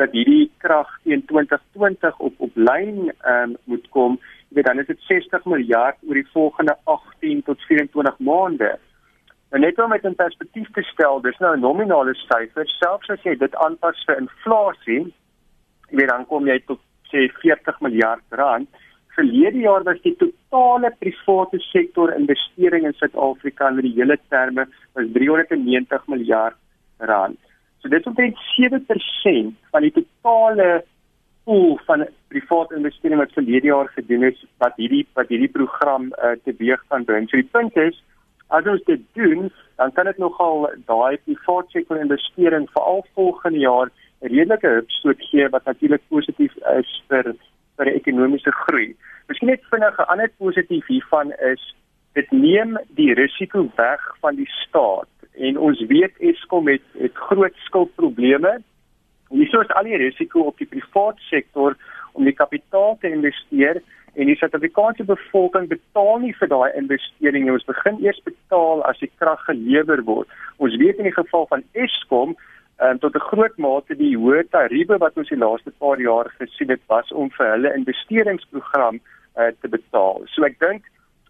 dat 0.00 0.14
hierdie 0.14 0.50
krag 0.62 0.90
teen 1.04 1.24
2020 1.26 2.18
op 2.18 2.34
op 2.46 2.58
lyn 2.70 3.08
um, 3.32 3.56
moet 3.70 3.86
kom, 3.94 4.18
jy 4.48 4.58
weet 4.58 4.68
dan 4.70 4.82
is 4.82 4.90
dit 4.90 5.00
60 5.08 5.48
miljard 5.52 5.98
oor 6.06 6.20
die 6.20 6.30
volgende 6.32 6.76
18 6.84 7.42
tot 7.48 7.64
24 7.66 8.20
maande. 8.30 8.76
En 9.50 9.64
net 9.64 9.80
om 9.80 9.90
dit 9.90 10.04
in 10.04 10.14
perspektief 10.14 10.68
te 10.76 10.84
stel, 10.92 11.20
dis 11.24 11.38
nou 11.42 11.56
'n 11.56 11.60
nominale 11.60 12.14
syfer, 12.14 12.68
selfs 12.78 13.10
as 13.10 13.22
jy 13.22 13.34
dit 13.36 13.54
aanpas 13.56 14.04
vir 14.06 14.20
inflasie, 14.22 15.02
jy 15.90 16.00
weet 16.00 16.12
dan 16.12 16.26
kom 16.28 16.46
jy 16.48 16.58
tot 16.66 16.80
sê 17.10 17.28
40 17.40 17.80
miljard 17.84 18.38
rand. 18.40 18.68
Verlede 19.16 19.64
jaar 19.64 19.84
was 19.86 19.98
die 20.04 20.14
totale 20.20 20.92
private 21.00 21.58
sektor 21.70 22.12
investering 22.14 22.86
in 22.86 22.94
Suid-Afrika 22.98 23.70
in 23.72 23.80
die 23.82 23.94
hele 23.96 24.18
terme 24.30 24.68
was 24.94 25.08
390 25.16 26.06
miljard 26.12 26.56
rand. 27.10 27.38
So 27.80 27.88
dit 27.88 28.00
is 28.00 28.10
omtrent 28.10 28.38
7% 28.54 29.56
van 29.72 29.86
die 29.86 29.94
totale 29.96 30.68
pool 31.48 31.78
van 31.86 32.04
private 32.28 32.76
investering 32.76 33.22
wat 33.22 33.32
verlede 33.32 33.72
jaar 33.72 33.88
gedoen 33.96 34.28
is 34.28 34.44
wat 34.62 34.76
hierdie 34.76 35.06
wat 35.18 35.30
hierdie 35.32 35.50
program 35.56 36.12
uh, 36.12 36.36
teweeg 36.44 36.82
kan 36.92 37.06
bring. 37.08 37.28
So 37.28 37.40
die 37.40 37.52
punt 37.56 37.76
is 37.80 37.96
as 38.48 38.68
ons 38.68 38.84
dit 38.88 39.00
doen, 39.16 39.50
dan 39.76 39.92
kan 39.92 40.08
dit 40.08 40.20
nogal 40.20 40.68
daai 40.88 41.18
private 41.24 41.72
sektor 41.72 42.00
investering 42.00 42.68
veral 42.76 43.04
volgende 43.14 43.64
jaar 43.64 43.90
redelike 44.20 44.68
hupstoot 44.68 45.20
gee 45.30 45.48
wat 45.48 45.64
natuurlik 45.64 46.02
positief 46.08 46.56
is 46.78 47.02
vir 47.08 47.34
vir 47.78 47.92
ekonomiese 47.94 48.52
groei. 48.64 48.96
Miskien 49.28 49.48
net 49.48 49.62
vinnig 49.70 49.98
'n 49.98 50.10
ander 50.12 50.30
positief 50.38 50.86
hiervan 50.86 51.32
is 51.50 51.74
dit 52.14 52.30
neem 52.32 52.78
die 52.88 53.14
risiko 53.14 53.70
weg 53.76 54.00
van 54.20 54.36
die 54.36 54.50
staat 54.66 55.08
en 55.38 55.58
ons 55.58 55.80
weet 55.86 56.16
Eskom 56.18 56.68
het 56.68 56.82
het 56.98 57.14
groot 57.14 57.54
skuldprobleme. 57.66 58.58
Hierso 59.28 59.60
is 59.60 59.70
al 59.76 59.84
die 59.84 59.96
risiko 59.96 60.40
op 60.40 60.58
die 60.58 60.66
private 60.66 61.22
sektor 61.30 61.76
om 62.12 62.24
die 62.24 62.34
kapitaal 62.34 62.96
te 63.00 63.10
investeer 63.10 63.82
en 64.14 64.26
die 64.26 64.36
Suid-Afrikaanse 64.36 65.04
bevolking 65.04 65.68
betaal 65.70 66.18
nie 66.18 66.34
vir 66.40 66.50
daai 66.50 66.72
investering 66.80 67.44
nie. 67.44 67.54
Ons 67.54 67.68
begin 67.68 68.00
eers 68.02 68.20
betaal 68.26 68.82
as 68.88 68.98
die 68.98 69.10
krag 69.20 69.44
gelewer 69.46 70.02
word. 70.08 70.28
Ons 70.56 70.76
weet 70.82 70.98
in 70.98 71.06
die 71.10 71.14
geval 71.14 71.46
van 71.52 71.62
Eskom 71.72 72.34
um, 72.82 72.98
tot 72.98 73.14
'n 73.14 73.28
groot 73.30 73.56
mate 73.56 73.96
die 73.96 74.16
hoë 74.16 74.48
tariewe 74.50 74.98
wat 74.98 75.16
ons 75.16 75.28
die 75.28 75.38
laaste 75.38 75.72
paar 75.78 76.00
jaar 76.00 76.30
gesien 76.38 76.70
het 76.70 76.84
was 76.86 77.12
om 77.12 77.30
vir 77.30 77.50
hulle 77.50 77.74
investeringsprogram 77.74 79.00
uh, 79.36 79.50
te 79.60 79.68
betaal. 79.68 80.22
So 80.26 80.44
ek 80.44 80.58
dink 80.58 80.84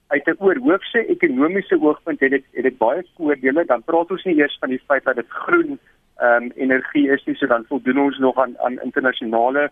uit 0.09 0.27
'n 0.27 0.37
oorhoofse 0.39 1.07
ekonomiese 1.07 1.81
oogpunt 1.81 2.21
het 2.21 2.31
dit 2.31 2.45
het 2.53 2.65
dit 2.65 2.79
baie 2.79 3.05
voordele. 3.17 3.65
Dan 3.65 3.83
praat 3.83 4.11
ons 4.11 4.25
nie 4.25 4.39
eers 4.39 4.57
van 4.61 4.69
die 4.69 4.83
feit 4.87 5.05
dat 5.05 5.17
dit 5.17 5.29
groen 5.29 5.79
ehm 6.19 6.43
um, 6.43 6.53
energie 6.57 7.11
is 7.11 7.25
nie, 7.25 7.37
so 7.37 7.47
dan 7.47 7.65
voldoen 7.69 7.99
ons 7.99 8.19
nog 8.19 8.37
aan 8.39 8.59
aan 8.59 8.81
internasionale 8.81 9.71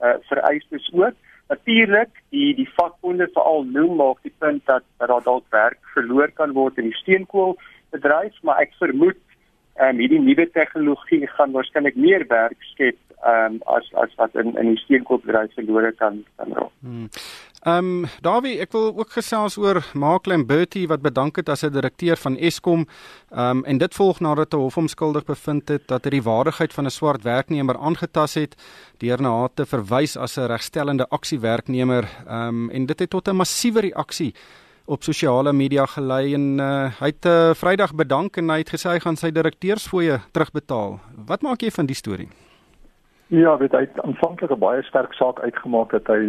uh, 0.00 0.14
vereistes 0.28 0.90
ook. 0.92 1.14
Natuurlik, 1.48 2.10
die 2.30 2.54
die 2.54 2.68
vakbonde 2.76 3.28
veral 3.32 3.64
noem 3.64 3.96
maak 3.96 4.18
die 4.22 4.34
punt 4.38 4.66
dat 4.66 4.82
dat 4.98 5.08
daar 5.08 5.22
dalk 5.22 5.44
werk 5.50 5.78
verloor 5.94 6.30
kan 6.30 6.52
word 6.52 6.78
in 6.78 6.84
die 6.84 7.00
steenkoolbedryf, 7.00 8.42
maar 8.42 8.60
ek 8.60 8.72
vermoed 8.78 9.16
ehm 9.78 9.94
um, 9.94 9.98
hierdie 10.02 10.20
nuwe 10.20 10.50
tegnologie 10.50 11.26
gaan 11.26 11.52
waarskynlik 11.52 11.96
meer 11.96 12.26
werk 12.28 12.62
skep 12.72 12.96
ehm 13.22 13.54
um, 13.54 13.60
as 13.66 13.86
as 13.94 14.14
wat 14.16 14.34
in 14.34 14.54
in 14.56 14.74
die 14.74 14.80
steenkoolbedryf 14.84 15.54
verlore 15.54 15.92
kan 15.92 16.24
kan 16.36 16.52
raak. 16.52 16.74
Hmm. 16.80 17.08
Ehm 17.62 18.04
um, 18.04 18.04
Dawie, 18.22 18.60
ek 18.62 18.72
wil 18.72 18.92
ook 18.94 19.10
gesels 19.10 19.56
oor 19.58 19.82
Marklem 19.94 20.46
Bertie 20.46 20.86
wat 20.88 21.02
bedank 21.02 21.36
het 21.36 21.48
as 21.48 21.64
'n 21.64 21.72
direkteur 21.72 22.16
van 22.16 22.36
Eskom. 22.36 22.86
Ehm 23.30 23.58
um, 23.58 23.64
en 23.64 23.78
dit 23.78 23.94
volg 23.94 24.20
nadat 24.20 24.54
'n 24.54 24.56
hof 24.56 24.74
hom 24.74 24.88
skuldig 24.88 25.24
bevind 25.24 25.68
het 25.68 25.88
dat 25.88 26.04
hy 26.04 26.10
die 26.10 26.22
waardigheid 26.22 26.72
van 26.72 26.84
'n 26.84 26.90
swart 26.90 27.22
werknemer 27.22 27.76
aangetas 27.78 28.34
het 28.34 28.54
deur 28.98 29.20
na 29.22 29.30
haar 29.38 29.54
te 29.54 29.66
verwys 29.66 30.16
as 30.16 30.38
'n 30.38 30.46
regstellende 30.46 31.06
aksiewerknemer. 31.08 32.04
Ehm 32.26 32.48
um, 32.48 32.70
en 32.70 32.86
dit 32.86 32.98
het 32.98 33.10
tot 33.10 33.28
'n 33.28 33.36
massiewe 33.36 33.80
reaksie 33.80 34.34
op 34.88 35.02
sosiale 35.02 35.52
media 35.52 35.84
gelei 35.86 36.34
en 36.34 36.58
uh, 36.60 36.88
hy 37.00 37.10
het 37.12 37.26
uh, 37.28 37.54
Vrydag 37.60 37.92
bedank 37.94 38.36
en 38.40 38.48
hy 38.48 38.62
het 38.62 38.72
gesê 38.72 38.94
hy 38.94 39.00
gaan 39.04 39.18
sy 39.20 39.30
direkteursfooie 39.36 40.16
terugbetaal. 40.32 40.96
Wat 41.28 41.44
maak 41.44 41.62
jy 41.62 41.72
van 41.74 41.90
die 41.90 41.96
storie? 41.98 42.28
Ja, 43.28 43.58
weet 43.60 43.76
hy 43.76 43.84
aanvanklik 44.00 44.50
'n 44.50 44.58
baie 44.58 44.82
sterk 44.82 45.12
saak 45.12 45.40
uitgemaak 45.44 45.92
dat 45.92 46.06
hy 46.08 46.24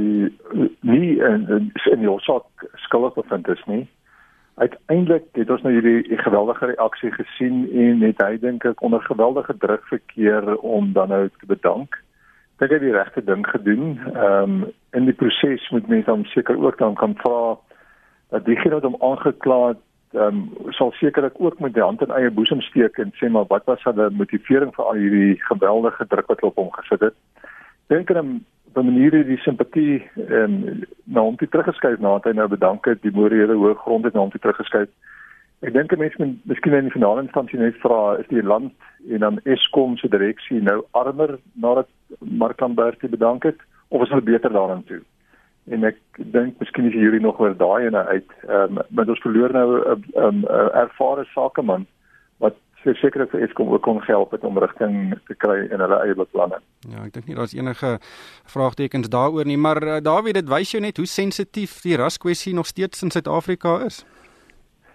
nie 0.82 1.16
in 1.16 1.48
in, 1.48 1.72
in 1.92 2.04
die 2.04 2.18
saak 2.28 2.68
skuldig 2.88 3.16
bevind 3.16 3.48
is 3.48 3.64
nie. 3.66 3.88
Uiteindelik 4.60 5.24
het 5.40 5.50
ons 5.50 5.62
nou 5.64 5.72
hierdie 5.74 6.18
geweldige 6.20 6.66
reaksie 6.66 7.12
gesien 7.12 7.72
en 7.72 8.04
het 8.04 8.20
hy 8.22 8.38
dink 8.38 8.66
ek 8.66 8.84
onder 8.84 9.00
geweldige 9.08 9.56
druk 9.58 9.88
verkeer 9.88 10.58
om 10.58 10.92
dan 10.94 11.08
nou 11.10 11.30
te 11.40 11.48
bedank. 11.48 11.96
Dink 12.60 12.72
hy 12.72 12.80
die 12.84 12.92
regte 12.92 13.24
ding 13.24 13.48
gedoen. 13.48 14.00
Ehm 14.16 14.44
um, 14.44 14.68
in 14.92 15.06
die 15.06 15.16
proses 15.16 15.70
moet 15.72 15.88
mense 15.88 16.12
dan 16.12 16.26
seker 16.26 16.60
ook 16.60 16.78
dan 16.78 16.96
kan 16.96 17.16
vra 17.24 17.56
dat 18.30 18.46
diegene 18.46 18.78
wat 18.78 18.84
hom 18.84 19.02
aangekla 19.12 19.60
het 19.68 19.86
ehm 20.12 20.38
um, 20.38 20.72
sal 20.74 20.92
sekerlik 20.92 21.36
ook 21.38 21.60
met 21.60 21.74
die 21.74 21.84
hand 21.84 22.02
in 22.02 22.12
eie 22.12 22.32
boesem 22.32 22.62
steek 22.62 22.98
en 22.98 23.12
sê 23.14 23.30
maar 23.30 23.46
wat 23.48 23.66
was 23.66 23.84
hulle 23.84 24.10
motivering 24.10 24.72
vir 24.76 24.86
al 24.86 24.98
hierdie 24.98 25.42
geweldige 25.42 26.08
druk 26.08 26.28
wat 26.28 26.42
op 26.44 26.56
hom 26.56 26.72
gesit 26.72 27.00
het. 27.00 27.14
Dink 27.88 28.16
aan 28.16 28.46
'n 28.76 28.86
manier 28.86 29.12
die 29.12 29.38
simpatie 29.38 30.10
ehm 30.16 30.44
um, 30.44 30.84
na 31.04 31.22
hom 31.22 31.36
toe 31.36 31.48
teruggeskuif 31.48 32.00
nadat 32.00 32.24
hy 32.24 32.32
nou 32.32 32.48
bedank 32.48 32.86
het 32.86 33.02
die 33.02 33.14
morele 33.14 33.54
hoë 33.54 33.76
grond 33.76 34.04
het 34.04 34.14
na 34.14 34.20
hom 34.20 34.32
toe 34.32 34.42
teruggeskuif. 34.42 34.90
Ek 35.60 35.74
dink 35.74 35.98
mense 35.98 36.16
moet 36.18 36.46
miskien 36.46 36.74
in 36.74 36.88
die 36.88 36.98
finale 36.98 37.22
instansie 37.22 37.60
net 37.60 37.76
vra 37.84 38.18
is 38.18 38.28
die 38.28 38.44
land 38.44 38.74
en 39.10 39.20
dan 39.20 39.40
Eskom 39.44 39.98
se 39.98 40.08
direksie 40.08 40.62
nou 40.62 40.86
armer 40.92 41.40
nadat 41.54 41.88
Mark 42.20 42.62
Lambert 42.62 43.02
bedank 43.02 43.44
het 43.44 43.60
of 43.90 44.02
is 44.02 44.10
hulle 44.10 44.22
beter 44.22 44.52
daaraan 44.54 44.84
toe? 44.84 45.02
En 45.70 45.84
ek 45.84 46.00
dink 46.34 46.60
miskien 46.60 46.90
is 46.90 46.98
hierdie 46.98 47.22
nog 47.22 47.40
oor 47.40 47.56
daai 47.58 47.88
ene 47.88 48.04
uit. 48.14 48.36
Ehm 48.48 48.78
um, 48.78 48.84
maar 48.90 49.10
ons 49.10 49.22
verloor 49.26 49.54
nou 49.54 49.70
'n 49.78 50.04
um, 50.16 50.44
um, 50.44 50.44
ervare 50.74 51.26
sakeman 51.34 51.88
wat 52.38 52.56
seker 52.84 53.28
vir 53.28 53.42
Eskom 53.44 53.70
ook 53.70 53.82
kon 53.82 54.02
help 54.02 54.32
het 54.32 54.44
om 54.44 54.58
rigting 54.58 55.18
te 55.28 55.36
kry 55.36 55.68
in 55.72 55.80
hulle 55.80 56.00
eie 56.04 56.16
beplanning. 56.16 56.62
Ja, 56.88 57.04
ek 57.06 57.14
dink 57.14 57.28
nie 57.28 57.36
daar's 57.36 57.54
enige 57.54 57.98
vraagtekens 58.46 59.10
daaroor 59.10 59.46
nie, 59.46 59.58
maar 59.58 59.84
uh, 59.84 59.98
Dawie, 60.02 60.34
dit 60.34 60.48
wys 60.50 60.72
jou 60.72 60.82
net 60.82 60.98
hoe 60.98 61.06
sensitief 61.06 61.82
die 61.82 61.98
raskwessie 61.98 62.54
nog 62.54 62.66
steeds 62.66 63.04
in 63.04 63.12
Suid-Afrika 63.12 63.80
is. 63.86 64.06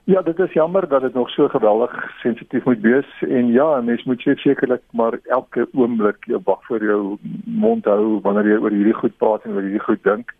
Ja, 0.04 0.20
dit 0.22 0.38
is 0.38 0.52
jammer 0.52 0.88
dat 0.88 1.00
dit 1.00 1.14
nog 1.14 1.30
so 1.30 1.48
geweldig 1.48 1.92
sensitief 2.20 2.64
moet 2.64 2.80
wees 2.80 3.08
en 3.20 3.46
ja, 3.46 3.80
mens 3.80 4.04
moet 4.04 4.20
sekerlik 4.20 4.82
maar 4.92 5.18
elke 5.22 5.68
oomblik 5.72 6.24
jou 6.24 6.40
wag 6.44 6.66
voor 6.66 6.84
jou 6.84 7.16
mond 7.44 7.84
hou 7.84 8.20
wanneer 8.20 8.50
jy 8.50 8.58
oor 8.60 8.70
hierdie 8.70 8.98
goed 9.00 9.16
praat 9.16 9.44
en 9.44 9.54
oor 9.56 9.64
hierdie 9.64 9.86
goed 9.86 10.02
dink. 10.04 10.34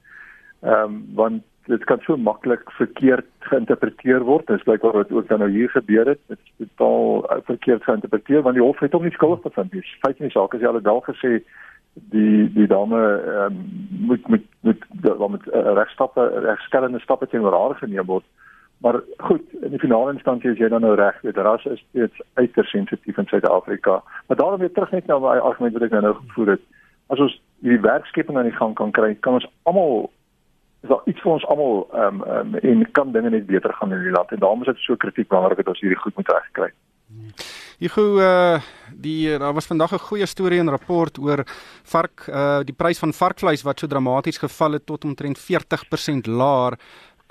Ehm 0.64 0.94
um, 0.94 1.02
want 1.14 1.42
dit 1.66 1.85
kan 1.85 2.00
so 2.00 2.16
maklik 2.16 2.71
verkeerd 2.76 3.26
geïnterpreteer 3.49 4.25
word. 4.25 4.47
Dis 4.47 4.62
blykbaar 4.62 4.92
wat 4.92 5.12
ook 5.12 5.28
dan 5.28 5.38
nou 5.38 5.50
hier 5.50 5.71
gebeur 5.71 6.06
het. 6.06 6.21
Dit 6.26 6.38
is 6.44 6.52
totaal 6.56 7.25
uh, 7.25 7.38
verkeerd 7.44 7.85
geïnterpreteer 7.85 8.42
want 8.42 8.54
die 8.54 8.64
hof 8.64 8.80
het 8.85 8.92
hom 8.92 9.02
nie 9.02 9.12
skuldig 9.16 9.40
bevind 9.44 9.73
nie. 9.73 9.85
Feit 10.04 10.21
nie 10.21 10.33
saak 10.33 10.54
as 10.54 10.61
jy 10.61 10.68
alreeds 10.68 11.09
gesê 11.09 11.40
die 12.12 12.49
die 12.52 12.66
dame 12.66 13.00
um, 13.44 13.61
moet 14.09 14.28
moet 14.28 14.47
moet 14.61 14.85
wat 15.02 15.30
met 15.37 15.47
uh, 15.52 15.73
regstappe 15.80 16.26
regstellende 16.49 17.00
stappe 17.00 17.26
teenoor 17.26 17.56
haar 17.56 17.76
geneem 17.80 18.06
word. 18.06 18.25
Maar 18.85 19.00
goed, 19.16 19.44
in 19.62 19.71
die 19.71 19.78
finale 19.78 20.12
instansie 20.12 20.50
is 20.50 20.59
jy 20.59 20.68
dan 20.68 20.83
nou 20.85 20.94
reg. 20.99 21.21
Dit 21.23 21.37
ras 21.37 21.64
is 21.64 21.85
steeds 21.88 22.21
uiters 22.35 22.71
sensitief 22.71 23.18
in 23.18 23.26
Suid-Afrika. 23.26 24.02
Maar 24.26 24.37
daarom 24.37 24.61
weer 24.61 24.73
terug 24.73 24.90
net 24.90 25.06
na 25.06 25.18
my 25.18 25.38
argument 25.38 25.73
wat 25.73 25.87
ek 25.87 25.94
nou 25.94 26.02
nou 26.02 26.14
gevoer 26.18 26.56
het. 26.56 26.66
As 27.06 27.21
ons 27.21 27.38
hierdie 27.64 27.80
werkskeping 27.80 28.37
aan 28.37 28.50
die 28.50 28.59
gang 28.59 28.75
kan 28.75 28.92
kry, 28.92 29.14
kan 29.14 29.38
ons 29.38 29.49
almal 29.62 30.11
is 30.85 30.91
daar 30.93 31.05
iets 31.09 31.23
vir 31.25 31.33
ons 31.33 31.47
almal 31.53 31.87
ehm 31.93 32.23
um, 32.23 32.55
um, 32.55 32.57
en 32.61 32.87
kan 32.93 33.12
dinge 33.12 33.31
net 33.33 33.47
beter 33.49 33.73
gaan 33.73 33.93
in 33.93 34.05
die 34.05 34.14
land 34.14 34.33
en 34.33 34.43
daarom 34.43 34.64
is 34.64 34.73
dit 34.73 34.85
so 34.85 34.97
kritiek 34.97 35.29
belangrik 35.29 35.62
dat 35.62 35.73
ons 35.73 35.81
hierdie 35.81 36.00
goed 36.03 36.17
moet 36.21 36.33
regkry. 36.37 36.71
Ek 37.81 37.95
gou 37.97 38.21
uh 38.23 38.61
die 39.05 39.38
daar 39.38 39.57
was 39.57 39.67
vandag 39.67 39.93
'n 39.93 40.07
goeie 40.09 40.26
storie 40.26 40.61
en 40.61 40.71
rapport 40.71 41.19
oor 41.19 41.45
vark 41.95 42.29
uh 42.29 42.61
die 42.62 42.76
prys 42.76 42.99
van 42.99 43.12
varkvleis 43.12 43.64
wat 43.64 43.81
so 43.81 43.87
dramaties 43.87 44.38
geval 44.38 44.73
het 44.73 44.87
tot 44.87 45.05
omtrent 45.05 45.38
40% 45.38 46.26
laer 46.26 46.79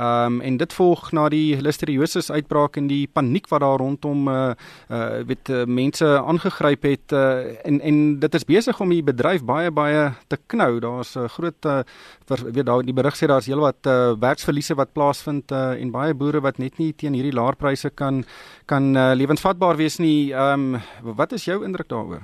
Ehm 0.02 0.26
um, 0.26 0.42
en 0.42 0.56
dit 0.58 0.74
volg 0.74 1.12
na 1.14 1.28
die 1.30 1.62
listeriosis 1.62 2.32
uitbraak 2.32 2.80
en 2.82 2.88
die 2.90 3.06
paniek 3.14 3.46
wat 3.52 3.62
daar 3.62 3.78
rondom 3.78 4.28
uh 4.28 4.56
uh 4.90 5.22
weet 5.30 5.50
uh, 5.54 5.66
mense 5.70 6.08
aangegryp 6.18 6.84
het 6.84 7.14
uh 7.14 7.54
en 7.66 7.80
en 7.82 8.20
dit 8.20 8.34
is 8.34 8.46
besig 8.46 8.80
om 8.82 8.90
die 8.90 9.04
bedryf 9.04 9.46
baie 9.46 9.72
baie 9.72 10.12
te 10.28 10.38
knou. 10.48 10.80
Daar's 10.80 11.16
'n 11.16 11.20
uh, 11.20 11.30
groot 11.30 11.66
uh 11.66 11.84
weet 12.28 12.66
daar 12.66 12.82
die 12.82 12.94
berig 12.94 13.16
sê 13.16 13.28
daar's 13.28 13.46
heelwat 13.46 13.86
uh 13.86 14.18
werksverliese 14.18 14.76
wat 14.76 14.94
plaasvind 14.94 15.52
uh 15.52 15.82
en 15.82 15.92
baie 15.92 16.14
boere 16.14 16.42
wat 16.42 16.58
net 16.58 16.78
nie 16.80 16.94
teen 16.94 17.14
hierdie 17.14 17.36
laer 17.36 17.56
pryse 17.56 17.90
kan 17.90 18.26
kan 18.66 18.96
uh, 18.98 19.14
lewensvatbaar 19.14 19.76
wees 19.78 20.00
nie. 20.00 20.34
Ehm 20.34 20.76
um, 20.76 20.82
wat 21.16 21.32
is 21.32 21.46
jou 21.46 21.64
indruk 21.66 21.88
daaroor? 21.88 22.22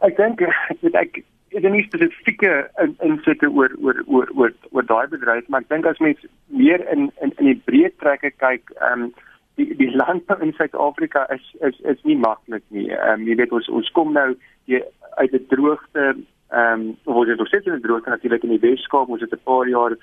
Ek 0.00 0.16
dink 0.16 0.40
ek 0.40 0.80
weet 0.80 1.24
ek 1.54 1.62
daar 1.62 1.70
nie 1.70 1.86
spesifieke 1.86 2.70
in, 2.82 2.96
insitte 3.00 3.50
oor 3.50 3.70
oor 3.80 4.02
oor 4.06 4.30
oor 4.34 4.52
oor 4.70 4.86
daai 4.86 5.06
bedryf 5.08 5.48
maar 5.48 5.60
ek 5.60 5.68
dink 5.68 5.86
as 5.86 5.98
mens 5.98 6.26
meer 6.46 6.82
in 6.92 7.10
in 7.22 7.32
in 7.38 7.52
die 7.52 7.62
breë 7.68 7.94
trekke 7.98 8.30
kyk 8.30 8.74
ehm 8.80 9.08
um, 9.08 9.14
die 9.54 9.74
die 9.78 9.90
landbou 9.94 10.40
in 10.42 10.52
Suid-Afrika 10.52 11.26
is 11.34 11.44
is 11.60 11.78
is 11.80 12.02
nie 12.02 12.16
maklik 12.18 12.64
nie. 12.68 12.88
Ehm 12.90 13.20
um, 13.20 13.26
jy 13.28 13.36
weet 13.38 13.52
ons 13.52 13.68
ons 13.68 13.90
kom 13.98 14.12
nou 14.12 14.34
die, 14.70 14.82
uit 15.22 15.32
'n 15.32 15.46
droogte 15.48 16.04
ehm 16.10 16.80
um, 16.80 16.96
ons 17.04 17.28
het 17.28 17.38
nog 17.38 17.48
steeds 17.48 17.66
'n 17.66 17.80
droogte 17.86 18.10
natuurlik 18.10 18.42
in 18.42 18.56
die 18.56 18.64
Weskaap. 18.66 19.08
Ons 19.08 19.20
het 19.20 19.32
'n 19.32 19.44
paar 19.44 19.68
jaar 19.68 19.96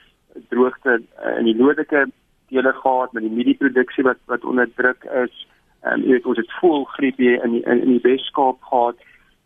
droogte 0.50 1.01
uh, 1.01 1.38
in 1.39 1.46
die 1.46 1.55
noordelike 1.55 2.08
dele 2.48 2.74
gehad 2.74 3.13
met 3.13 3.24
die 3.24 3.31
mielieproduksie 3.38 4.03
wat 4.03 4.20
wat 4.25 4.46
onder 4.46 4.70
druk 4.75 5.03
is. 5.03 5.48
Ehm 5.84 5.93
um, 5.93 6.01
jy 6.01 6.12
weet 6.12 6.25
ons 6.25 6.38
het 6.38 6.60
voelgriep 6.60 7.17
hier 7.17 7.43
in 7.43 7.51
die, 7.51 7.63
in, 7.63 7.81
in 7.81 7.91
die 7.98 8.05
Weskaap 8.10 8.62
gehad. 8.62 8.96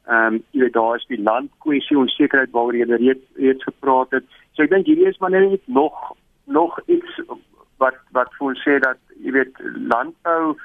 Ehm 0.06 0.36
um, 0.36 0.44
jy 0.52 0.70
daar 0.70 0.96
is 1.00 1.08
die 1.10 1.22
landkwessie 1.22 1.98
onsekerheid 1.98 2.52
waaroor 2.54 2.78
jy 2.78 2.86
reeds 2.92 3.26
reeds 3.42 3.64
gepraat 3.64 4.12
het. 4.12 4.26
So 4.54 4.64
ek 4.64 4.70
dink 4.70 4.86
hierdie 4.86 5.10
is 5.10 5.18
maar 5.20 5.34
net 5.34 5.62
nog 5.66 6.16
nog 6.46 6.80
iets 6.86 7.22
wat 7.78 7.98
wat 8.12 8.30
ons 8.40 8.62
sê 8.64 8.78
dat 8.80 9.00
jy 9.24 9.34
weet 9.36 9.62
landbou 9.92 10.56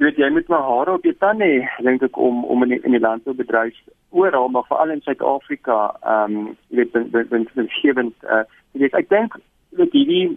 jy 0.00 0.06
weet 0.06 0.20
jy 0.20 0.28
moet 0.34 0.52
maar 0.52 0.66
hare 0.68 0.92
op 0.98 1.04
jou 1.04 1.14
tande 1.18 1.48
dink 1.86 2.02
ek 2.02 2.18
om 2.18 2.44
om 2.44 2.62
in 2.66 2.74
die, 2.74 2.80
in 2.84 2.96
die 2.96 3.02
landboubedryf 3.04 3.80
oral 4.10 4.48
maar 4.48 4.68
veral 4.68 4.94
in 4.94 5.02
Suid-Afrika 5.06 5.80
ehm 6.02 6.36
um, 6.36 6.52
jy 6.68 6.82
weet 6.82 6.92
binne 6.92 7.24
binne 7.32 7.66
gewend 7.80 8.28
uh, 8.28 8.44
jy 8.72 8.84
weet 8.84 9.00
ek 9.02 9.10
dink 9.10 9.36
dat 9.80 9.96
hierdie 9.96 10.36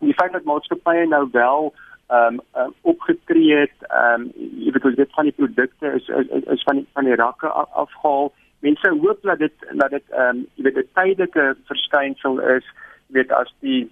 die 0.00 0.14
feit 0.14 0.32
dat 0.32 0.46
maatskappye 0.46 1.06
nou 1.10 1.24
wel 1.34 1.72
ehm 2.08 2.34
um, 2.34 2.62
um, 2.62 2.74
opgetree 2.80 3.56
het 3.56 3.78
ehm 3.88 4.20
um, 4.20 4.30
jy 4.64 4.72
weet 4.72 4.96
dit 4.96 5.10
van 5.12 5.24
die 5.28 5.32
produkte 5.36 5.90
is, 5.92 6.06
is 6.08 6.44
is 6.54 6.62
van 6.62 6.76
die 6.76 6.86
van 6.92 7.04
die 7.04 7.14
rakke 7.14 7.48
afgehaal. 7.82 8.32
Mense 8.64 8.92
hoop 9.02 9.22
dat 9.22 9.38
dit 9.38 9.52
dat 9.72 9.90
dit 9.90 10.04
ehm 10.10 10.36
um, 10.36 10.46
jy 10.54 10.62
weet 10.62 10.78
'n 10.78 10.88
tydelike 10.94 11.56
verskynsel 11.64 12.40
is, 12.40 12.64
jy 13.08 13.18
weet 13.18 13.32
as 13.32 13.52
die 13.60 13.90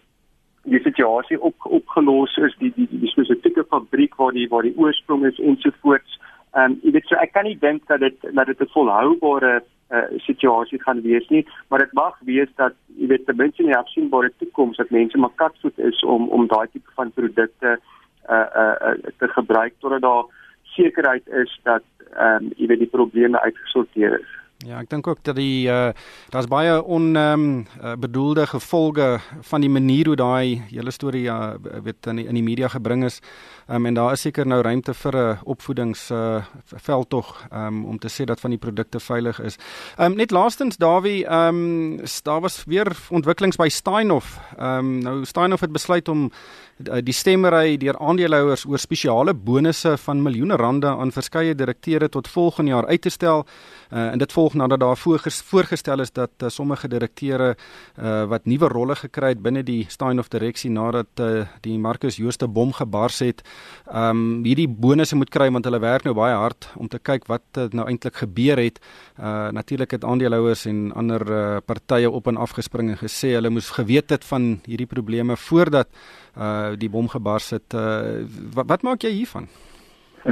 die 0.65 0.81
situasie 0.81 1.41
op 1.41 1.55
opgelos 1.65 2.37
is 2.37 2.57
die 2.59 2.73
die 2.77 2.89
die 2.91 3.11
spesifieke 3.13 3.65
fabriek 3.69 4.17
waar 4.17 4.33
die 4.33 4.49
waar 4.49 4.63
die 4.63 4.77
oorsprong 4.77 5.27
is 5.27 5.39
ensovoorts. 5.39 6.21
Ehm 6.55 6.65
um, 6.65 6.79
jy 6.83 6.93
weet 6.97 7.07
so 7.07 7.21
ek 7.21 7.33
kan 7.33 7.45
nie 7.45 7.59
dink 7.59 7.87
dat 7.87 8.01
dit 8.01 8.17
dat 8.33 8.47
dit 8.47 8.61
'n 8.61 8.73
volhoubare 8.73 9.63
uh, 9.91 10.03
situasie 10.17 10.83
gaan 10.83 11.03
wees 11.03 11.29
nie, 11.29 11.47
maar 11.69 11.79
dit 11.79 11.93
mag 11.93 12.17
wees 12.21 12.49
dat 12.55 12.73
jy 12.97 13.07
weet 13.07 13.27
ten 13.27 13.37
minste 13.37 13.63
in 13.63 13.69
die 13.69 13.77
afsienbare 13.77 14.33
toekoms 14.39 14.77
dat 14.77 14.91
mense 14.91 15.19
maar 15.19 15.37
katvoet 15.37 15.79
is 15.79 16.01
om 16.01 16.29
om 16.29 16.47
daai 16.47 16.67
tipe 16.73 16.91
van 16.95 17.13
produkte 17.13 17.77
uh 17.77 17.96
uh, 18.31 18.75
uh 18.89 18.95
te 19.19 19.29
gebruik 19.29 19.75
totdat 19.79 20.03
daar 20.03 20.25
sekerheid 20.63 21.29
is 21.29 21.61
dat 21.63 21.83
ehm 22.15 22.45
um, 22.45 22.53
jy 22.57 22.67
weet 22.67 22.85
die 22.85 22.95
probleme 22.99 23.41
uitgesorteer 23.41 24.21
is. 24.21 24.33
Ja, 24.65 24.79
ek 24.81 24.89
dink 24.89 25.05
ook 25.05 25.19
dat 25.21 25.37
die 25.37 25.69
uh 25.69 25.91
daar's 26.33 26.47
baie 26.49 26.79
on 26.81 27.11
ehm 27.17 27.41
um, 27.41 27.67
uh, 27.83 27.93
bedoelde 28.01 28.47
gevolge 28.47 29.19
van 29.41 29.61
die 29.61 29.69
manier 29.69 30.07
hoe 30.07 30.17
daai 30.17 30.63
hele 30.71 30.91
storie 30.91 31.27
uh, 31.29 31.51
weet 31.85 32.07
in 32.07 32.17
die, 32.17 32.25
in 32.27 32.35
die 32.35 32.43
media 32.43 32.69
gebring 32.69 33.05
is. 33.05 33.21
Ehm 33.67 33.77
um, 33.77 33.87
en 33.87 33.95
daar 33.95 34.13
is 34.13 34.21
seker 34.21 34.47
nou 34.47 34.63
ruimte 34.63 34.95
vir 34.95 35.17
'n 35.17 35.39
opvoedings 35.45 36.11
uh 36.11 36.41
veld 36.65 37.11
tog 37.11 37.47
ehm 37.51 37.67
um, 37.67 37.85
om 37.85 37.99
te 37.99 38.09
sê 38.09 38.25
dat 38.25 38.41
van 38.41 38.51
die 38.51 38.59
produkte 38.59 39.01
veilig 39.01 39.41
is. 39.41 39.59
Ehm 39.99 40.13
um, 40.13 40.17
net 40.17 40.31
laastens 40.31 40.77
Dawie, 40.77 41.27
ehm 41.27 41.49
um, 41.49 42.01
daar 42.23 42.41
was 42.41 42.65
weer 42.65 42.97
ontwikkelings 43.11 43.57
by 43.57 43.69
Steinhoff. 43.69 44.41
Ehm 44.57 44.79
um, 44.79 44.99
nou 44.99 45.25
Steinhoff 45.25 45.63
het 45.63 45.73
besluit 45.73 46.09
om 46.09 46.31
die 46.77 47.15
stemmery 47.17 47.77
deur 47.81 47.97
aandeelhouers 47.99 48.67
oor 48.69 48.79
spesiale 48.79 49.35
bonusse 49.35 49.97
van 49.97 50.23
miljoene 50.23 50.57
rande 50.57 50.87
aan 50.87 51.13
verskeie 51.13 51.55
direkteure 51.55 52.09
tot 52.09 52.29
volgende 52.29 52.71
jaar 52.71 52.87
uit 52.87 53.01
te 53.01 53.09
stel. 53.09 53.47
Uh, 53.93 54.11
en 54.13 54.19
dit 54.19 54.33
volg 54.33 54.46
nadat 54.55 54.81
daar 54.81 54.97
voorgestel 54.97 56.01
is 56.01 56.13
dat 56.13 56.31
uh, 56.43 56.49
sommige 56.49 56.89
direkteure 56.89 57.57
uh, 57.99 58.25
wat 58.25 58.47
nuwe 58.47 58.69
rolle 58.69 58.97
gekry 58.97 59.29
het 59.35 59.43
binne 59.43 59.63
die 59.63 59.87
Steinhoff 59.89 60.29
direksie 60.29 60.71
nadat 60.71 61.21
uh, 61.21 61.47
die 61.61 61.79
Marcus 61.79 62.17
Jooste 62.17 62.49
bom 62.49 62.73
gebars 62.73 63.19
het, 63.19 63.43
um 63.91 64.43
hierdie 64.45 64.69
bonusse 64.69 65.17
moet 65.17 65.31
kry 65.31 65.51
want 65.51 65.65
hulle 65.65 65.81
werk 65.81 66.05
nou 66.05 66.15
baie 66.15 66.35
hard 66.37 66.69
om 66.77 66.89
te 66.89 66.99
kyk 66.99 67.27
wat 67.31 67.45
uh, 67.59 67.67
nou 67.73 67.87
eintlik 67.89 68.23
gebeur 68.23 68.61
het. 68.61 68.81
Uh 69.19 69.49
natuurlik 69.57 69.91
het 69.91 70.05
aandeelhouers 70.05 70.67
en 70.67 70.93
ander 70.93 71.23
uh, 71.31 71.57
partye 71.65 72.11
op 72.11 72.27
en 72.27 72.37
af 72.37 72.57
gespring 72.57 72.91
en 72.91 72.99
gesê 73.01 73.35
hulle 73.37 73.51
moes 73.51 73.71
geweet 73.71 74.11
het 74.11 74.25
van 74.25 74.59
hierdie 74.67 74.91
probleme 74.91 75.37
voordat 75.37 75.89
uh 76.37 76.75
die 76.77 76.91
bom 76.91 77.09
gebars 77.09 77.51
het. 77.51 77.75
Uh 77.75 78.27
wat, 78.55 78.67
wat 78.67 78.83
maak 78.83 79.03
jy 79.03 79.15
hiervan? 79.23 79.49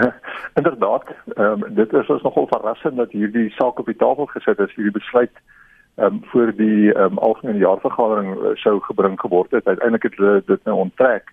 Inderdaad, 0.59 1.05
ehm 1.35 1.63
um, 1.63 1.75
dit 1.75 1.93
is 1.93 2.07
ons 2.07 2.23
nogal 2.23 2.47
verrassend 2.47 2.97
dat 2.97 3.11
hierdie 3.11 3.51
saak 3.51 3.79
op 3.79 3.87
die 3.87 3.97
tafel 3.97 4.27
gesit 4.27 4.59
is, 4.59 4.75
hierdie 4.75 4.99
besluit 4.99 5.33
ehm 5.95 6.07
um, 6.07 6.21
voor 6.25 6.53
die 6.57 6.93
ehm 6.93 7.13
um, 7.13 7.19
algemene 7.19 7.59
jaarvergadering 7.59 8.35
uh, 8.35 8.55
sou 8.55 8.81
gebring 8.81 9.21
geword 9.21 9.51
het. 9.51 9.67
Uiteindelik 9.67 10.03
het 10.03 10.17
hulle 10.17 10.43
dit 10.47 10.65
nou 10.65 10.77
onttrek. 10.77 11.31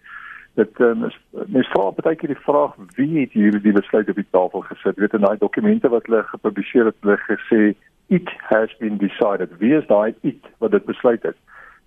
Dit 0.54 0.80
ehm 0.80 1.04
um, 1.04 1.12
mens 1.48 1.72
vra 1.74 1.92
baie 1.98 2.16
keer 2.16 2.34
die 2.34 2.46
vraag 2.46 2.76
wie 2.96 3.20
het 3.20 3.32
hierdie 3.32 3.74
besluit 3.74 4.10
op 4.10 4.22
die 4.22 4.32
tafel 4.38 4.62
gesit? 4.62 4.98
Weet 4.98 5.14
in 5.14 5.26
daai 5.26 5.38
dokumente 5.38 5.90
wat 5.90 6.06
hulle 6.06 6.24
gepubliseer 6.24 6.86
het, 6.86 7.00
hulle 7.02 7.18
gesê 7.26 7.74
it 8.08 8.30
has 8.50 8.76
been 8.78 8.98
decided. 8.98 9.58
Wie 9.58 9.74
is 9.76 9.88
daai 9.88 10.14
it 10.22 10.46
wat 10.58 10.72
dit 10.72 10.86
besluit 10.86 11.24
het? 11.24 11.38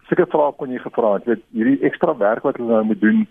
Seker 0.08 0.26
vrae 0.28 0.52
kon 0.56 0.70
jy 0.70 0.78
gevra 0.78 1.14
het, 1.14 1.24
weet 1.24 1.42
hierdie 1.52 1.80
ekstra 1.88 2.16
werk 2.16 2.42
wat 2.42 2.56
hulle 2.56 2.72
nou 2.72 2.84
moet 2.84 3.00
doen 3.00 3.26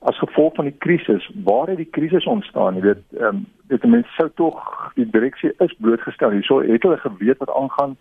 as 0.00 0.18
gevolg 0.18 0.54
van 0.54 0.64
die 0.64 0.76
krisis, 0.78 1.30
waar 1.44 1.68
het 1.68 1.76
die 1.76 1.90
krisis 1.92 2.24
ontstaan? 2.24 2.74
Jy 2.74 2.80
weet, 2.80 3.02
ehm 3.18 3.26
um, 3.26 3.46
dit 3.70 3.84
mense 3.84 4.10
sou 4.16 4.28
tog 4.34 4.56
die 4.96 5.06
direksie 5.10 5.52
is 5.62 5.74
blootgestel. 5.78 6.30
Hierso 6.34 6.60
het 6.60 6.82
hulle 6.82 6.96
geweet 6.98 7.38
wat 7.38 7.52
aangaan. 7.54 7.96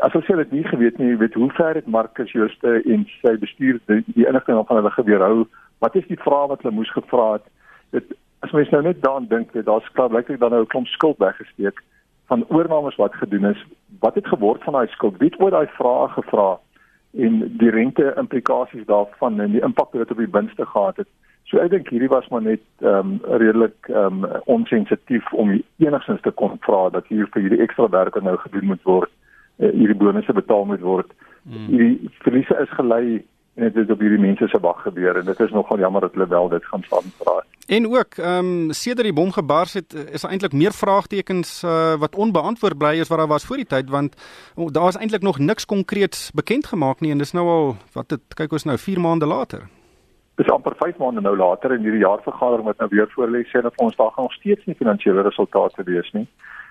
As 0.00 0.12
hulle 0.12 0.24
sê 0.26 0.36
dit 0.36 0.52
nie 0.52 0.64
geweet 0.64 0.98
nie, 0.98 1.16
weet 1.16 1.34
hoe 1.34 1.50
ver 1.52 1.74
het 1.78 1.86
Marcus 1.86 2.32
Jooste 2.32 2.80
en 2.82 3.04
sy 3.20 3.36
bestuur 3.38 3.78
die, 3.86 4.02
die 4.16 4.26
inligting 4.26 4.58
van 4.66 4.80
hulle 4.80 4.90
geweerhou? 4.90 5.44
Wat 5.78 5.94
is 5.94 6.08
die 6.08 6.18
vrae 6.18 6.48
wat 6.50 6.64
hulle 6.64 6.74
moes 6.74 6.90
gevra 6.96 7.28
het? 7.36 7.46
Dit 7.94 8.16
as 8.42 8.50
mens 8.56 8.70
nou 8.70 8.82
net 8.82 9.02
daaraan 9.02 9.28
dink, 9.30 9.52
daar's 9.52 9.92
klaar 9.92 10.10
blyklik 10.10 10.40
dan 10.40 10.50
nou 10.50 10.62
'n 10.62 10.72
klomp 10.72 10.86
skuld 10.86 11.18
weggesteek 11.18 11.82
van 12.26 12.44
oornames 12.48 12.96
wat 12.96 13.14
gedoen 13.14 13.44
is. 13.44 13.64
Wat 14.00 14.14
het 14.14 14.26
geword 14.26 14.62
van 14.62 14.72
daai 14.72 14.88
skuld? 14.88 15.16
Wie 15.18 15.30
het 15.30 15.40
oor 15.40 15.50
daai 15.50 15.66
vrae 15.66 16.08
gevra? 16.08 16.58
En 17.16 17.40
die 17.58 17.70
rente 17.70 18.14
implikasies 18.16 18.84
daarvan 18.86 19.40
en 19.40 19.52
die 19.52 19.62
impak 19.64 19.92
wat 19.92 20.08
dit 20.08 20.10
op 20.10 20.18
die 20.18 20.32
winste 20.32 20.66
gehad 20.66 20.96
het. 20.96 21.08
So 21.48 21.60
ek 21.62 21.70
dink 21.72 21.88
hierdie 21.88 22.10
was 22.12 22.28
maar 22.28 22.44
net 22.44 22.64
ehm 22.84 23.14
um, 23.14 23.38
redelik 23.40 23.88
ehm 23.88 24.24
um, 24.24 24.42
onsensitief 24.44 25.32
om 25.32 25.54
enigstens 25.78 26.20
te 26.20 26.30
kon 26.30 26.58
vra 26.66 26.88
dat 26.92 27.06
hier 27.08 27.28
vir 27.32 27.42
hierdie 27.46 27.62
ekstra 27.64 27.88
werk 27.88 28.20
nou 28.22 28.36
gedoen 28.36 28.66
moet 28.74 28.84
word, 28.84 29.10
uh, 29.56 29.72
hierdie 29.72 29.96
bonusse 29.96 30.32
betaal 30.32 30.64
moet 30.68 30.84
word. 30.84 31.12
Hmm. 31.48 31.66
Hierdie 31.72 32.10
verliese 32.20 32.58
is 32.60 32.76
gelei 32.76 33.24
en 33.58 33.64
dit 33.64 33.74
het 33.74 33.90
op 33.90 34.02
hierdie 34.02 34.20
mense 34.22 34.48
se 34.48 34.58
wag 34.62 34.82
gebeur 34.82 35.16
en 35.18 35.24
dit 35.26 35.40
is 35.40 35.50
nogal 35.50 35.78
jammer 35.78 36.00
dat 36.00 36.12
hulle 36.14 36.28
wel 36.28 36.48
dit 36.48 36.64
gaan 36.64 36.82
vra. 36.82 37.42
En 37.66 37.86
ook 37.86 38.14
ehm 38.16 38.50
um, 38.50 38.72
sedert 38.72 39.06
die 39.06 39.12
bom 39.12 39.32
gebars 39.32 39.72
het 39.74 39.94
is 39.94 40.20
daar 40.20 40.30
eintlik 40.30 40.52
meer 40.52 40.72
vraagtekens 40.72 41.62
uh, 41.64 41.94
wat 41.98 42.16
onbeantwoord 42.16 42.78
bly 42.78 43.00
as 43.00 43.08
wat 43.08 43.18
daar 43.18 43.34
was 43.34 43.44
voor 43.44 43.56
die 43.56 43.66
tyd 43.66 43.90
want 43.90 44.14
oh, 44.54 44.70
daar 44.72 44.88
is 44.88 44.96
eintlik 44.96 45.22
nog 45.22 45.38
niks 45.38 45.66
konkreets 45.66 46.30
bekend 46.30 46.66
gemaak 46.66 47.00
nie 47.00 47.10
en 47.10 47.18
dis 47.18 47.32
nou 47.32 47.46
al 47.48 47.76
wat 47.92 48.08
dit 48.08 48.34
kyk 48.34 48.52
ons 48.52 48.64
nou 48.64 48.78
4 48.78 49.00
maande 49.00 49.26
later. 49.26 49.66
Dis 50.34 50.50
amper 50.54 50.74
5 50.78 50.96
maande 50.96 51.20
nou 51.20 51.36
later 51.36 51.74
in 51.74 51.82
hierdie 51.82 52.06
jaarvergadering 52.06 52.64
wat 52.64 52.78
nou 52.78 52.88
weer 52.90 53.10
voorlê 53.16 53.42
sê 53.50 53.62
dat 53.62 53.80
ons 53.82 53.96
daar 53.96 54.12
gaan 54.14 54.30
nog 54.30 54.38
steeds 54.38 54.64
nie 54.64 54.78
finansiële 54.78 55.22
resultate 55.22 55.82
wees 55.82 56.10
nie. 56.12 56.28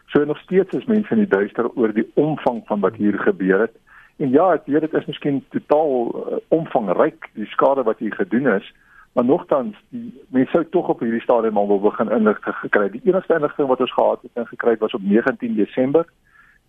So 0.07 0.23
nog 0.23 0.39
steeds 0.39 0.71
is 0.71 0.85
mense 0.85 1.11
in 1.11 1.25
die 1.25 1.35
duister 1.35 1.67
oor 1.75 1.93
die 1.93 2.11
omvang 2.13 2.63
van 2.65 2.79
wat 2.79 2.95
hier 2.95 3.19
gebeur 3.19 3.59
het. 3.59 3.75
En 4.17 4.29
ja, 4.29 4.53
ek 4.53 4.65
weet 4.65 4.81
dit 4.81 4.93
is 4.93 5.05
miskien 5.05 5.43
totaal 5.53 5.91
uh, 6.09 6.37
omvangryk 6.47 7.29
die 7.37 7.45
skade 7.45 7.83
wat 7.85 7.99
hier 8.01 8.13
gedoen 8.13 8.47
is, 8.55 8.73
maar 9.13 9.25
nogtans 9.25 9.77
die 9.89 10.09
mense 10.33 10.51
sou 10.51 10.63
tog 10.73 10.89
op 10.93 10.99
hierdie 11.05 11.21
stadium 11.21 11.57
al 11.57 11.67
wil 11.67 11.83
begin 11.85 12.11
inligting 12.11 12.55
gekry. 12.63 12.89
Die 12.93 13.01
enigste 13.05 13.37
inligting 13.37 13.69
wat 13.69 13.81
ons 13.85 13.93
gehad 13.93 14.21
het 14.25 14.41
en 14.41 14.49
gekry 14.49 14.73
het 14.75 14.85
was 14.85 14.97
op 14.97 15.05
19 15.05 15.55
Desember 15.55 16.05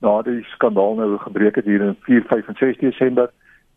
na 0.04 0.20
die 0.22 0.44
skandaal 0.54 0.94
nou 0.98 1.16
gebreek 1.18 1.58
het 1.58 1.66
hier 1.66 1.82
in 1.82 1.96
4, 2.06 2.24
5 2.28 2.48
en 2.48 2.58
6 2.61 2.78
Desember. 2.78 3.30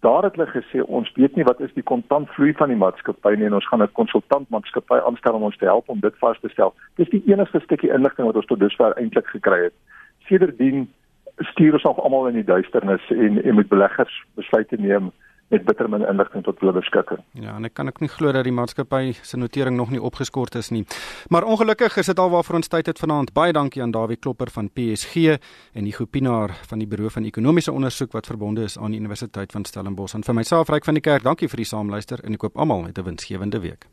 Daar 0.06 0.24
het 0.24 0.36
hulle 0.36 0.50
gesê 0.52 0.84
ons 0.86 1.12
weet 1.16 1.36
nie 1.36 1.46
wat 1.46 1.60
is 1.62 1.74
die 1.74 1.86
kontantvloei 1.86 2.54
van 2.58 2.74
die 2.74 2.78
maatskappy 2.78 3.36
nie 3.38 3.48
en 3.50 3.58
ons 3.58 3.68
gaan 3.68 3.84
'n 3.84 3.98
konsultantmaatskappy 4.00 5.00
aanstel 5.08 5.36
om 5.40 5.44
ons 5.50 5.58
te 5.58 5.66
help 5.66 5.90
om 5.90 6.00
dit 6.00 6.16
vas 6.18 6.40
te 6.40 6.50
stel. 6.50 6.74
Dis 6.96 7.10
die 7.10 7.24
enigste 7.26 7.60
stukkie 7.60 7.94
inligting 7.94 8.28
wat 8.28 8.36
ons 8.36 8.46
tot 8.46 8.60
dusver 8.60 8.98
eintlik 8.98 9.28
gekry 9.28 9.64
het. 9.64 9.74
Sedertdien 10.28 10.90
stuur 11.38 11.74
ons 11.74 11.84
nog 11.84 12.00
almal 12.00 12.28
in 12.28 12.40
die 12.42 12.48
duisternis 12.48 13.10
en 13.10 13.44
en 13.44 13.56
met 13.56 13.70
beleggers 13.70 14.24
besluite 14.36 14.76
neem 14.76 15.12
met 15.52 15.66
bitter 15.68 15.90
min 15.90 16.06
inligting 16.08 16.44
tot 16.44 16.60
hulle 16.64 16.72
beskikking. 16.78 17.20
Ja, 17.36 17.58
en 17.58 17.68
ek 17.68 17.76
kan 17.76 17.92
ook 17.92 18.00
nie 18.00 18.10
glo 18.12 18.32
dat 18.32 18.48
die 18.48 18.56
maatskappy 18.56 19.12
se 19.20 19.38
notering 19.40 19.76
nog 19.76 19.92
nie 19.92 20.00
opgeskort 20.00 20.56
is 20.56 20.72
nie. 20.72 20.86
Maar 21.30 21.44
ongelukkig 21.44 21.98
is 22.00 22.12
dit 22.14 22.20
al 22.24 22.32
waarvoor 22.32 22.62
ons 22.62 22.72
tyd 22.72 22.88
het 22.88 23.04
vanaand. 23.04 23.34
Baie 23.36 23.52
dankie 23.54 23.84
aan 23.84 23.92
Dawie 23.92 24.18
Klopper 24.18 24.52
van 24.56 24.72
PSG 24.72 25.36
en 25.76 25.88
die 25.90 25.96
Gopinaar 25.96 26.56
van 26.72 26.80
die 26.80 26.88
Buro 26.88 27.12
van 27.12 27.28
Ekonomiese 27.28 27.76
Onderzoek 27.76 28.16
wat 28.16 28.32
verbonde 28.32 28.64
is 28.64 28.80
aan 28.80 28.96
die 28.96 29.00
Universiteit 29.04 29.52
van 29.52 29.68
Stellenbosch. 29.68 30.16
En 30.16 30.24
vir 30.24 30.40
myself, 30.40 30.72
Ryk 30.72 30.88
van 30.88 31.00
die 31.00 31.04
Kerk, 31.04 31.28
dankie 31.28 31.52
vir 31.52 31.66
die 31.66 31.72
saamluister 31.76 32.24
en 32.24 32.40
ek 32.40 32.48
koop 32.48 32.56
almal 32.58 32.88
'n 32.88 33.04
winsgewende 33.04 33.60
week. 33.60 33.92